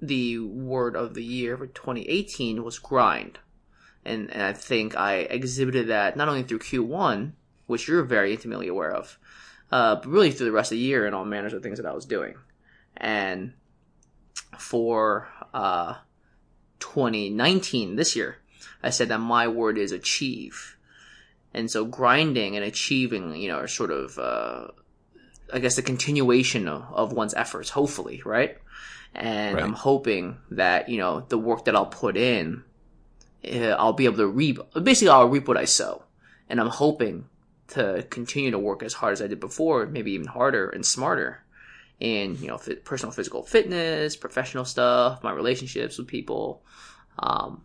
[0.00, 3.40] the word of the year for 2018 was grind.
[4.04, 7.32] And, and I think I exhibited that not only through Q1,
[7.66, 9.18] which you're very intimately aware of,
[9.72, 11.86] uh, but really through the rest of the year and all manners of things that
[11.86, 12.36] I was doing.
[12.96, 13.54] And
[14.56, 15.94] for uh,
[16.78, 18.38] 2019, this year,
[18.82, 20.76] I said that my word is achieve.
[21.52, 24.68] And so grinding and achieving, you know, are sort of, uh,
[25.52, 28.58] I guess, the continuation of, one's efforts, hopefully, right?
[29.14, 29.64] And Right.
[29.64, 32.62] I'm hoping that, you know, the work that I'll put in,
[33.44, 36.04] uh, I'll be able to reap, basically, I'll reap what I sow.
[36.48, 37.26] And I'm hoping
[37.68, 41.44] to continue to work as hard as I did before, maybe even harder and smarter
[42.00, 46.62] in, you know, fit, personal physical fitness, professional stuff, my relationships with people.
[47.18, 47.62] Um,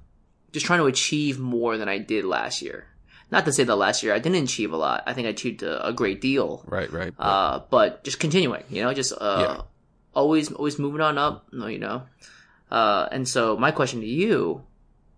[0.52, 2.88] just trying to achieve more than I did last year.
[3.34, 5.04] Not to say that last year I didn't achieve a lot.
[5.08, 6.64] I think I achieved a, a great deal.
[6.68, 7.14] right, right.
[7.18, 9.62] Uh, but just continuing, you know, just, uh, Yeah.
[10.14, 12.04] always, always moving on up, you know.
[12.70, 14.62] Uh, and so my question to you,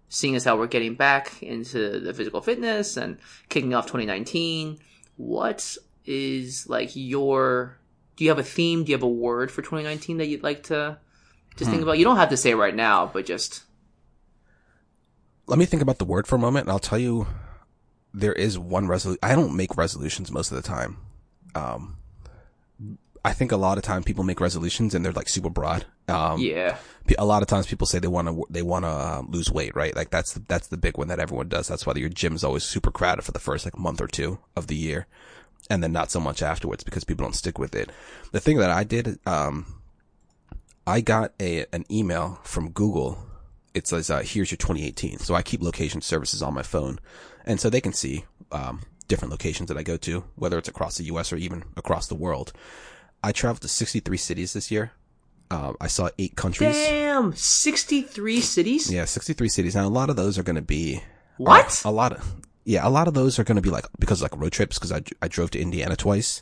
[0.07, 3.17] seeing as how we're getting back into the physical fitness and
[3.49, 4.79] kicking off 2019,
[5.17, 7.77] what is like your,
[8.15, 8.83] do you have a theme?
[8.85, 10.97] Do you have a word for 2019 that you'd like to
[11.57, 11.71] just Hmm.
[11.71, 11.97] think about?
[11.97, 13.63] You don't have to say it right now, but just,
[15.47, 17.27] Let me think about the word for a moment, and I'll tell you.
[18.15, 19.19] There is one resolution.
[19.21, 20.97] I don't make resolutions most of the time.
[21.53, 21.97] Um,
[23.25, 25.85] I think a lot of time people make resolutions and they're like super broad.
[26.07, 26.77] Um, yeah.
[27.17, 29.75] A lot of times people say they want to they want to um, lose weight,
[29.75, 29.95] right?
[29.95, 31.67] Like that's the, that's the big one that everyone does.
[31.67, 34.67] That's why your gym's always super crowded for the first like month or two of
[34.67, 35.07] the year,
[35.71, 37.89] and then not so much afterwards because people don't stick with it.
[38.31, 39.81] The thing that I did, um,
[40.85, 43.17] I got a an email from Google.
[43.73, 46.99] It says, uh, "Here's your 2018." So I keep location services on my phone,
[47.45, 50.97] and so they can see um, different locations that I go to, whether it's across
[50.97, 51.31] the U.S.
[51.31, 52.51] or even across the world.
[53.23, 54.91] I traveled to 63 cities this year.
[55.51, 56.75] Um, I saw eight countries.
[56.75, 58.91] Damn, 63 cities?
[58.91, 59.75] Yeah, 63 cities.
[59.75, 61.03] Now, a lot of those are going to be.
[61.37, 61.83] What?
[61.85, 62.35] A lot of.
[62.63, 64.91] Yeah, a lot of those are going to be like, because like road trips, because
[64.91, 66.41] I, I drove to Indiana twice.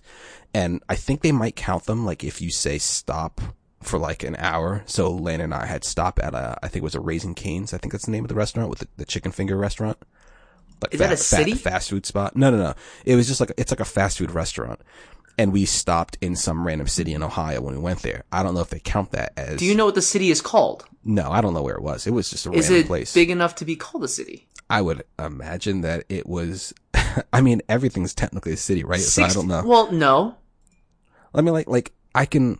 [0.53, 3.41] And I think they might count them like if you say stop
[3.81, 4.83] for like an hour.
[4.85, 7.73] So Lane and I had stop at a, I think it was a Raising Cane's.
[7.73, 9.97] I think that's the name of the restaurant with the, the chicken finger restaurant.
[10.83, 11.53] Like Is that a city?
[11.53, 12.35] fast food spot?
[12.35, 12.73] No, no, no.
[13.05, 14.81] It was just like, it's like a fast food restaurant.
[15.37, 18.23] And we stopped in some random city in Ohio when we went there.
[18.31, 19.57] I don't know if they count that as.
[19.57, 20.85] Do you know what the city is called?
[21.03, 22.05] No, I don't know where it was.
[22.05, 23.13] It was just a Is random it place.
[23.13, 24.47] big enough to be called a city?
[24.69, 26.73] I would imagine that it was.
[27.33, 28.99] I mean, everything's technically a city, right?
[28.99, 29.63] so I don't know.
[29.65, 30.35] Well, no.
[31.33, 32.59] Let me like, like, I can,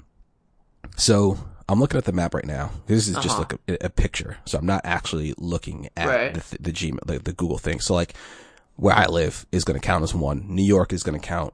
[0.97, 1.37] so
[1.69, 2.71] I'm looking at the map right now.
[2.87, 3.45] This is just Uh-huh.
[3.67, 4.37] like a, a picture.
[4.45, 6.33] So I'm not actually looking at Right.
[6.33, 7.79] the, th- the G, the, the Google thing.
[7.79, 8.13] So like
[8.75, 10.45] where I live is going to count as one.
[10.47, 11.53] New York is going to count.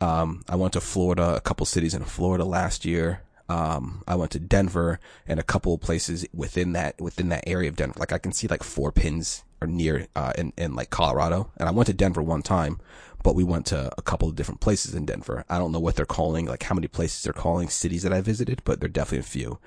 [0.00, 3.22] Um, I went to Florida, a couple cities in Florida last year.
[3.50, 7.76] Um, I went to Denver and a couple places within that, within that area of
[7.76, 7.98] Denver.
[7.98, 11.50] Like I can see like four pins or near, uh, in, in like Colorado.
[11.58, 12.80] And I went to Denver one time,
[13.22, 15.44] but we went to a couple of different places in Denver.
[15.48, 18.20] I don't know what they're calling, like how many places they're calling cities that I
[18.20, 19.58] visited, but they're definitely a few.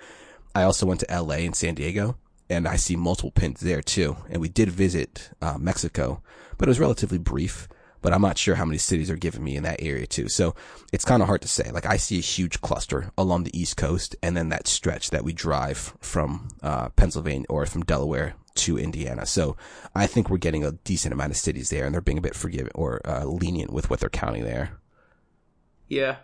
[0.56, 2.18] I also went to LA and San Diego
[2.50, 4.18] and I see multiple pins there too.
[4.30, 6.22] And we did visit, uh, Mexico,
[6.58, 7.68] but it was relatively brief,
[8.02, 10.30] but I'm not sure how many cities are giving me in that area too.
[10.30, 10.56] So
[10.92, 11.72] it's kind of hard to say.
[11.72, 15.24] Like I see a huge cluster along the East Coast and then that stretch that
[15.24, 19.26] we drive from, uh, Pennsylvania or from Delaware to Indiana.
[19.26, 19.58] So
[19.96, 22.36] I think we're getting a decent amount of cities there and they're being a bit
[22.36, 24.78] forgiving or, uh, lenient with what they're counting there.
[25.88, 26.18] Yeah.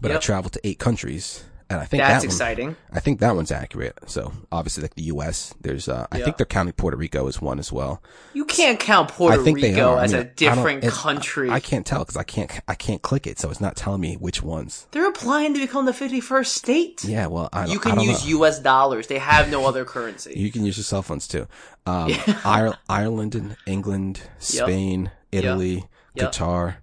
[0.00, 2.76] But I traveled to eight countries and I think That's that one, exciting.
[2.92, 3.98] I think that one's accurate.
[4.06, 7.58] So obviously, like the U.S., there's, uh, I think they're counting Puerto Rico as one
[7.58, 8.00] as well.
[8.34, 9.98] You can't count Puerto I Rico are.
[9.98, 11.50] I as mean, a I different it's- country.
[11.50, 14.14] I can't tell because I can't, I can't click it, so it's not telling me
[14.14, 14.86] which ones.
[14.92, 17.04] They're applying to become the 51st state.
[17.04, 18.28] Yeah, well, I, You I can use know.
[18.38, 18.60] U.S.
[18.60, 19.08] dollars.
[19.08, 20.34] They have no other currency.
[20.36, 21.48] You can use your cell phones too.
[21.86, 22.12] Um,
[22.44, 26.32] Ire- Ireland and England, Spain, Italy, Yep.
[26.32, 26.76] Qatar,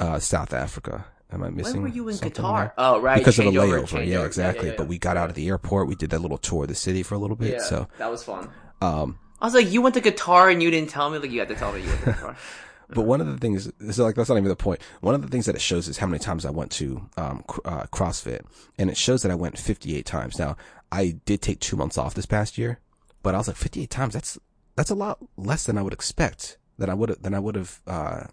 [0.00, 1.04] uh, South Africa.
[1.32, 1.74] Am I missing?
[1.74, 2.58] When were you in something Qatar?
[2.58, 2.72] there?
[2.78, 3.18] Oh, right.
[3.18, 4.06] Because of the change over, layover.
[4.06, 4.26] Yeah, over.
[4.26, 4.68] exactly.
[4.68, 5.88] yeah, But we got out of the airport.
[5.88, 7.54] We did that little tour of the city for a little bit.
[7.54, 8.48] yeah, So, that was fun.
[8.80, 11.18] um, I was like, you went to Qatar and you didn't tell me.
[11.18, 12.36] Like, you had to tell me you went to Qatar.
[12.88, 14.80] But one of the things, so like that's not even the point.
[15.00, 17.42] One of the things that it shows is how many times I went to um,
[17.64, 18.42] uh, CrossFit,
[18.78, 20.38] and it shows that I went 58 times.
[20.38, 20.56] Now,
[20.92, 22.78] I did take two months off this past year,
[23.24, 24.14] but I was like 58 times.
[24.14, 24.38] That's
[24.76, 26.58] that's a lot less than I would expect.
[26.78, 28.26] Than I would than I would have uh,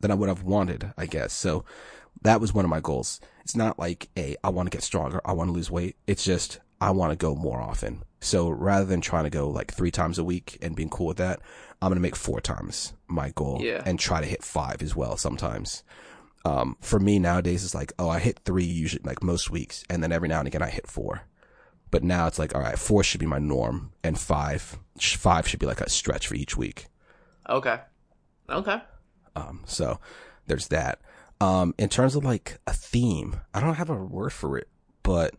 [0.00, 1.32] than I would have wanted, I guess.
[1.32, 1.64] So
[2.22, 3.20] that was one of my goals.
[3.42, 5.96] It's not like a I want to get stronger, I want to lose weight.
[6.06, 8.02] It's just I want to go more often.
[8.20, 11.18] So rather than trying to go like three times a week and being cool with
[11.18, 11.40] that,
[11.82, 13.82] I'm gonna make four times my goal Yeah.
[13.84, 15.82] and try to hit five as well sometimes.
[16.46, 20.02] Um, for me nowadays, it's like, oh, I hit three usually like most weeks, and
[20.02, 21.22] then every now and again I hit four.
[21.90, 25.60] But now it's like, all right, four should be my norm, and five, five should
[25.60, 26.86] be like a stretch for each week.
[27.48, 27.78] Okay.
[28.50, 28.82] Okay.
[29.36, 30.00] Um, so
[30.46, 31.00] there's that.
[31.40, 34.68] Um, in terms of like a theme, I don't have a word for it,
[35.02, 35.34] but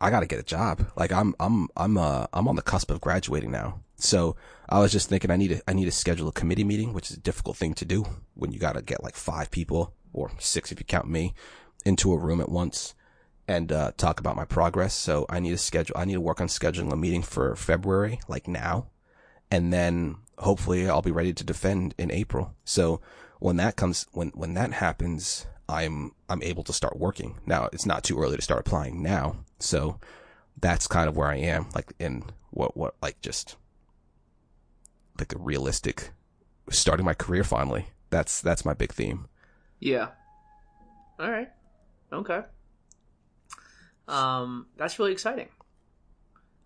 [0.00, 0.86] I gotta get a job.
[0.96, 3.80] Like I'm, I'm, I'm, uh, I'm on the cusp of graduating now.
[3.96, 4.36] So
[4.68, 7.10] I was just thinking I need to, I need to schedule a committee meeting, which
[7.10, 8.04] is a difficult thing to do
[8.34, 11.34] when you gotta get like five people or six if you count me
[11.84, 12.94] into a room at once
[13.48, 14.94] and, uh, talk about my progress.
[14.94, 18.20] So I need to schedule, I need to work on scheduling a meeting for February,
[18.28, 18.88] like now.
[19.50, 22.54] And then hopefully I'll be ready to defend in April.
[22.64, 23.00] So
[23.38, 27.38] when that comes, when, when that happens, I'm, I'm able to start working.
[27.46, 29.36] Now it's not too early to start applying now.
[29.58, 29.98] So
[30.60, 33.56] that's kind of where I am, like in what, what, like just
[35.18, 36.10] like a realistic
[36.70, 37.86] starting my career finally.
[38.10, 39.26] That's, that's my big theme.
[39.80, 40.08] Yeah.
[41.18, 41.50] All right.
[42.12, 42.42] Okay.
[44.06, 45.48] Um, that's really exciting.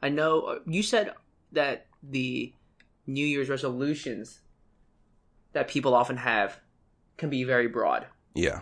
[0.02, 1.12] I know uh, you said
[1.52, 2.52] that the
[3.06, 4.40] New Year's resolutions
[5.52, 6.60] that people often have
[7.16, 8.06] can be very broad.
[8.34, 8.60] Yeah.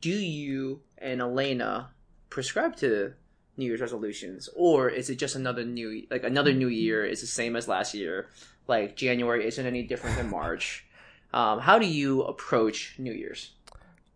[0.00, 1.90] Do you and Elena
[2.30, 3.14] prescribe to
[3.56, 7.26] New Year's resolutions, or is it just another new like another New Year is the
[7.26, 8.28] same as last year?
[8.66, 10.86] Like January isn't any different than March.
[11.34, 13.52] Um, how do you approach New Year's?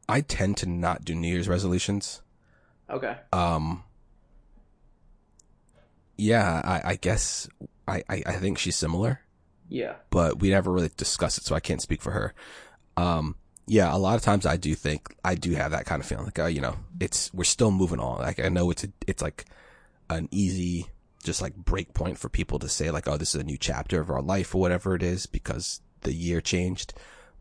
[0.09, 2.23] I tend to not do New Year's resolutions.
[2.89, 3.17] Okay.
[3.33, 3.85] Um,
[6.17, 7.49] yeah, I, I guess
[7.89, 9.21] I, I, I think she's similar.
[9.69, 9.95] Yeah.
[10.11, 12.35] but we never really discussed it, so I can't speak for her.
[12.97, 13.37] Um,
[13.67, 16.25] yeah, a lot of times I do think I do have that kind of feeling,
[16.27, 18.21] like, uh, you know, it's we're still moving on.
[18.21, 19.45] Like I know it's a, it's like
[20.09, 20.87] an easy,
[21.25, 24.01] just like break point for people to say like, oh, this is a new chapter
[24.01, 26.95] of our life or whatever it is because the year changed.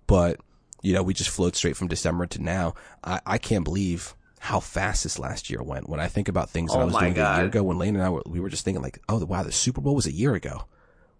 [0.07, 0.39] But
[0.81, 2.73] you know, we just flowed straight from December to now.
[3.03, 5.89] I, I can't believe how fast this last year went.
[5.89, 7.95] When I think about things that Oh I was doing a year ago, when Lane
[7.95, 10.11] and I were, we were just thinking like, oh, wow, the Super Bowl was a
[10.11, 10.65] year ago.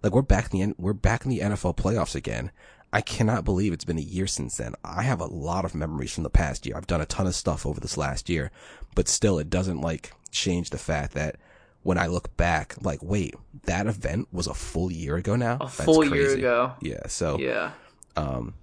[0.05, 2.51] Like we're back in the we're back in the NFL playoffs again.
[2.93, 4.75] I cannot believe it's been a year since then.
[4.83, 6.77] I have a lot of memories from the past year.
[6.77, 8.51] I've done a ton of stuff over this last year,
[8.93, 11.37] but still it doesn't like change the fact that
[11.81, 13.33] when I look back, like, wait,
[13.63, 15.57] that event was a full year ago now?
[15.59, 16.73] A full year ago.
[16.81, 17.07] Yeah.
[17.07, 17.71] So, Yeah.
[18.15, 18.53] um,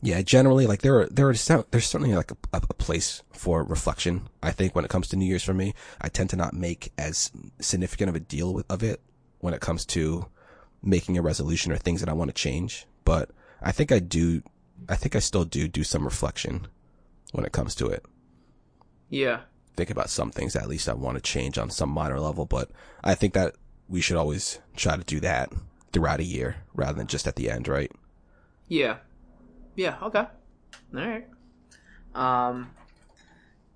[0.00, 3.64] yeah, generally, like there are, there are, there's certainly like a, a a place for
[3.64, 4.28] reflection.
[4.40, 6.92] I think when it comes to New Year's for me, I tend to not make
[6.96, 9.00] as significant of a deal with, of it
[9.40, 10.26] when it comes to
[10.82, 12.86] making a resolution or things that I want to change.
[13.04, 13.30] But
[13.60, 14.42] I think I do
[14.88, 16.66] I think I still do do some reflection
[17.32, 18.04] when it comes to it.
[19.08, 19.40] Yeah.
[19.76, 22.44] Think about some things that at least I want to change on some minor level,
[22.44, 22.70] but
[23.02, 23.54] I think that
[23.88, 25.52] we should always try to do that
[25.92, 27.90] throughout a year rather than just at the end, right?
[28.68, 28.96] Yeah.
[29.76, 30.26] Yeah, okay.
[30.94, 31.26] All right.
[32.14, 32.70] Um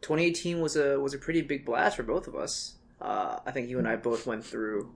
[0.02, 2.74] 2018 was a was a pretty big blast for both of us.
[3.00, 4.90] Uh, I think you and I both went through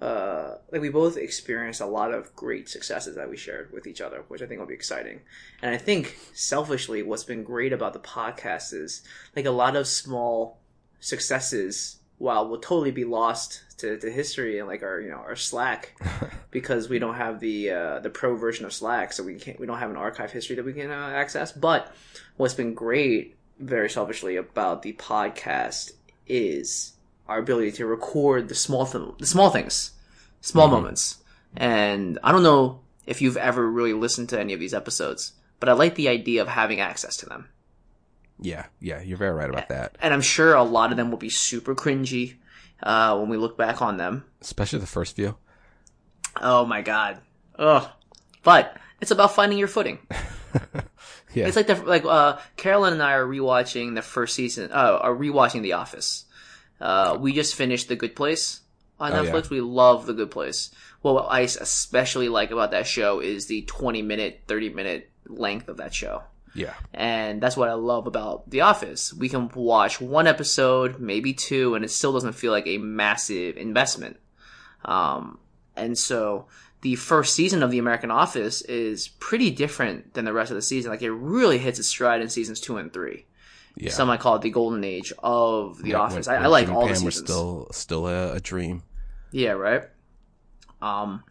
[0.00, 4.00] uh, like we both experienced a lot of great successes that we shared with each
[4.00, 5.20] other, which I think will be exciting.
[5.62, 9.02] And I think selfishly, what's been great about the podcast is
[9.36, 10.58] like a lot of small
[11.00, 15.36] successes, while will totally be lost to, to history and like our you know our
[15.36, 16.00] Slack
[16.50, 19.66] because we don't have the uh, the pro version of Slack, so we can't we
[19.66, 21.52] don't have an archive history that we can uh, access.
[21.52, 21.94] But
[22.36, 25.92] what's been great, very selfishly, about the podcast
[26.26, 26.93] is
[27.28, 29.92] our ability to record the small th- the small things,
[30.40, 30.76] small mm-hmm.
[30.76, 31.18] moments.
[31.56, 35.68] And I don't know if you've ever really listened to any of these episodes, but
[35.68, 37.48] I like the idea of having access to them.
[38.40, 39.96] Yeah, yeah, you're very right about that.
[40.00, 42.34] And I'm sure a lot of them will be super cringy
[42.82, 45.36] uh, when we look back on them, especially the first few.
[46.40, 47.20] Oh my god,
[47.58, 47.88] ugh!
[48.42, 49.98] But it's about finding your footing.
[51.32, 54.70] yeah, it's like the like uh, Carolyn and I are rewatching the first season.
[54.72, 56.24] Uh, are rewatching The Office,
[56.80, 58.60] uh, we just finished The Good Place
[58.98, 59.44] on oh, Netflix.
[59.44, 59.50] Yeah.
[59.50, 60.70] We love The Good Place.
[61.02, 65.78] What I especially like about that show is the 20 minute, 30 minute length of
[65.78, 66.22] that show.
[66.54, 66.74] Yeah.
[66.92, 69.12] And that's what I love about The Office.
[69.12, 73.56] We can watch one episode, maybe two, and it still doesn't feel like a massive
[73.56, 74.18] investment.
[74.84, 75.38] Um,
[75.76, 76.46] and so
[76.82, 80.62] the first season of The American Office is pretty different than the rest of the
[80.62, 80.90] season.
[80.90, 83.26] Like it really hits its stride in seasons two and three.
[83.76, 83.90] Yeah.
[83.90, 86.28] Some might call it the golden age of The yeah, Office.
[86.28, 87.16] When, I, I, like all Pam the seasons.
[87.16, 88.82] still still a, a, dream.
[89.32, 89.82] Yeah, right.
[90.80, 91.24] Um,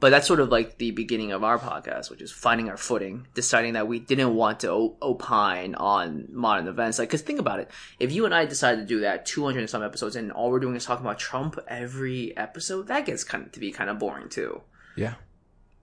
[0.00, 3.28] but that's sort of like the beginning of our podcast, which is finding our footing,
[3.34, 6.98] deciding that we didn't want to opine on modern events.
[6.98, 7.70] Like, because think about it,
[8.00, 10.60] if you and I decided to do that 200 and some episodes, and all we're
[10.60, 13.98] doing is talking about Trump every episode, that gets kind of to be kind of
[13.98, 14.62] boring too.
[14.96, 15.14] Yeah,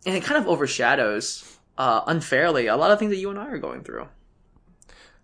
[0.05, 3.47] and it kind of overshadows uh, unfairly a lot of things that you and I
[3.47, 4.07] are going through.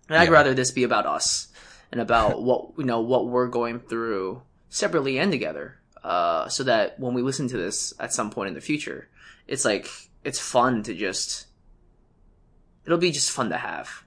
[0.08, 1.48] And I'd rather this be about us
[1.90, 6.98] and about what you know what we're going through separately and together, uh, so that
[7.00, 9.08] when we listen to this at some point in the future,
[9.46, 9.88] it's like
[10.24, 11.46] it's fun to just.
[12.84, 14.04] It'll be just fun to have.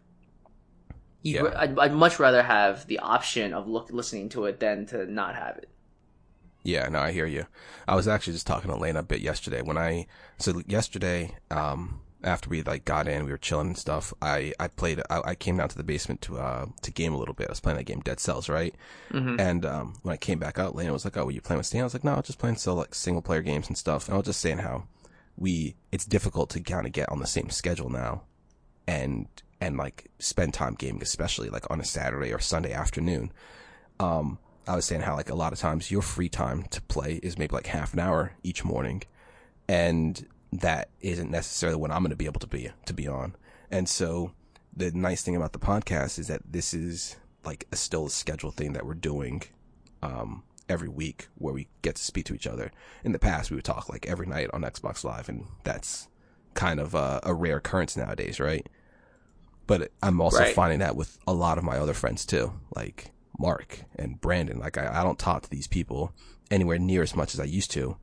[1.21, 1.51] Yeah.
[1.55, 5.35] I'd, I'd much rather have the option of look listening to it than to not
[5.35, 5.69] have it.
[6.63, 7.45] Yeah, no, I hear you.
[7.87, 12.01] I was actually just talking to Lena a bit yesterday when I so yesterday, um,
[12.23, 14.13] after we like got in, we were chilling and stuff.
[14.21, 15.01] I I played.
[15.09, 17.47] I, I came down to the basement to uh to game a little bit.
[17.47, 18.75] I was playing that game Dead Cells, right?
[19.11, 19.39] Mm-hmm.
[19.39, 21.67] And um when I came back out, Lena was like, "Oh, were you playing with
[21.67, 23.77] Stan?" I was like, "No, I was just playing still like single player games and
[23.77, 24.83] stuff." And I was just saying how
[25.37, 28.23] we it's difficult to kind of get on the same schedule now,
[28.87, 29.27] and
[29.61, 33.31] and like spend time gaming, especially like on a Saturday or Sunday afternoon.
[33.99, 37.19] Um, I was saying how like a lot of times your free time to play
[37.23, 39.03] is maybe like half an hour each morning,
[39.67, 43.35] and that isn't necessarily what I'm going to be able to be to be on.
[43.69, 44.31] And so
[44.75, 48.51] the nice thing about the podcast is that this is like a still a schedule
[48.51, 49.43] thing that we're doing
[50.01, 52.71] um, every week where we get to speak to each other.
[53.03, 56.07] In the past, we would talk like every night on Xbox Live, and that's
[56.53, 58.67] kind of a, a rare occurrence nowadays, right?
[59.67, 60.55] But I'm also right.
[60.55, 64.59] finding that with a lot of my other friends too, like Mark and Brandon.
[64.59, 66.13] Like I, I don't talk to these people
[66.49, 67.97] anywhere near as much as I used to,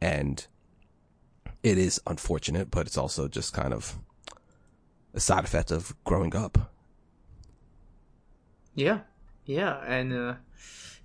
[0.00, 0.46] and
[1.62, 3.98] it is unfortunate, but it's also just kind of
[5.14, 6.72] a side effect of growing up.
[8.74, 9.00] Yeah,
[9.44, 10.34] yeah, and uh,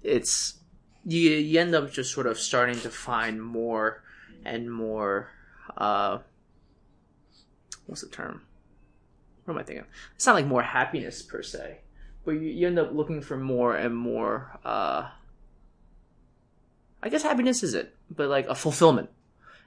[0.01, 0.55] it's
[1.05, 4.03] you, you end up just sort of starting to find more
[4.45, 5.30] and more.
[5.76, 6.20] Uh,
[7.86, 8.41] what's the term?
[9.45, 9.86] What am I thinking?
[10.16, 11.80] It's not like more happiness per se,
[12.26, 14.60] but you, you end up looking for more and more.
[14.66, 15.10] Uh,
[17.03, 19.10] I guess happiness is it, but like a fulfillment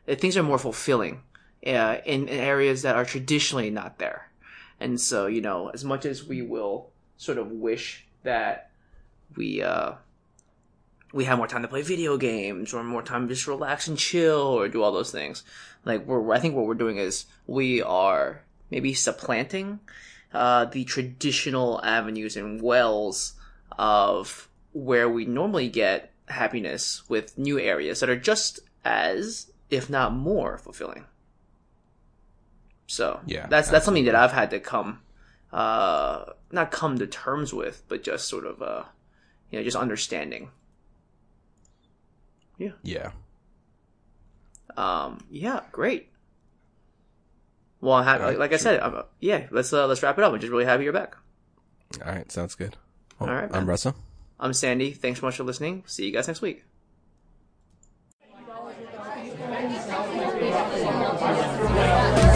[0.07, 1.23] things are more fulfilling
[1.67, 4.31] uh, in, in areas that are traditionally not there.
[4.79, 8.71] And so, you know, as much as we will sort of wish that
[9.37, 9.93] we uh,
[11.13, 13.99] we have more time to play video games or more time to just relax and
[13.99, 15.43] chill or do all those things,
[15.85, 19.81] like we're I think what we're doing is we are maybe supplanting
[20.33, 23.35] uh, the traditional avenues and wells
[23.79, 30.13] of where we normally get happiness with new areas that are just as if not
[30.13, 31.07] more fulfilling.
[32.87, 33.73] So yeah, that's absolutely.
[33.73, 35.01] that's something that I've had to come,
[35.53, 38.85] uh, not come to terms with, but just sort of, uh,
[39.51, 40.51] you know, just understanding.
[42.59, 42.73] Yeah.
[42.83, 43.13] Yeah.
[44.77, 45.25] Um.
[45.31, 45.61] Yeah.
[45.73, 46.09] Great.
[47.81, 49.47] Well, I'm happy, like, like I said, I'm, yeah.
[49.51, 50.33] Let's uh, let's wrap it up.
[50.33, 51.17] I'm just really happy you're back.
[52.05, 52.77] All right, sounds good.
[53.19, 53.67] Well, All right, I'm man.
[53.67, 53.95] Russell.
[54.39, 54.93] I'm Sandy.
[54.93, 55.85] Thanks so much for listening.
[55.87, 56.65] See you guys next week.
[61.81, 62.30] Amen.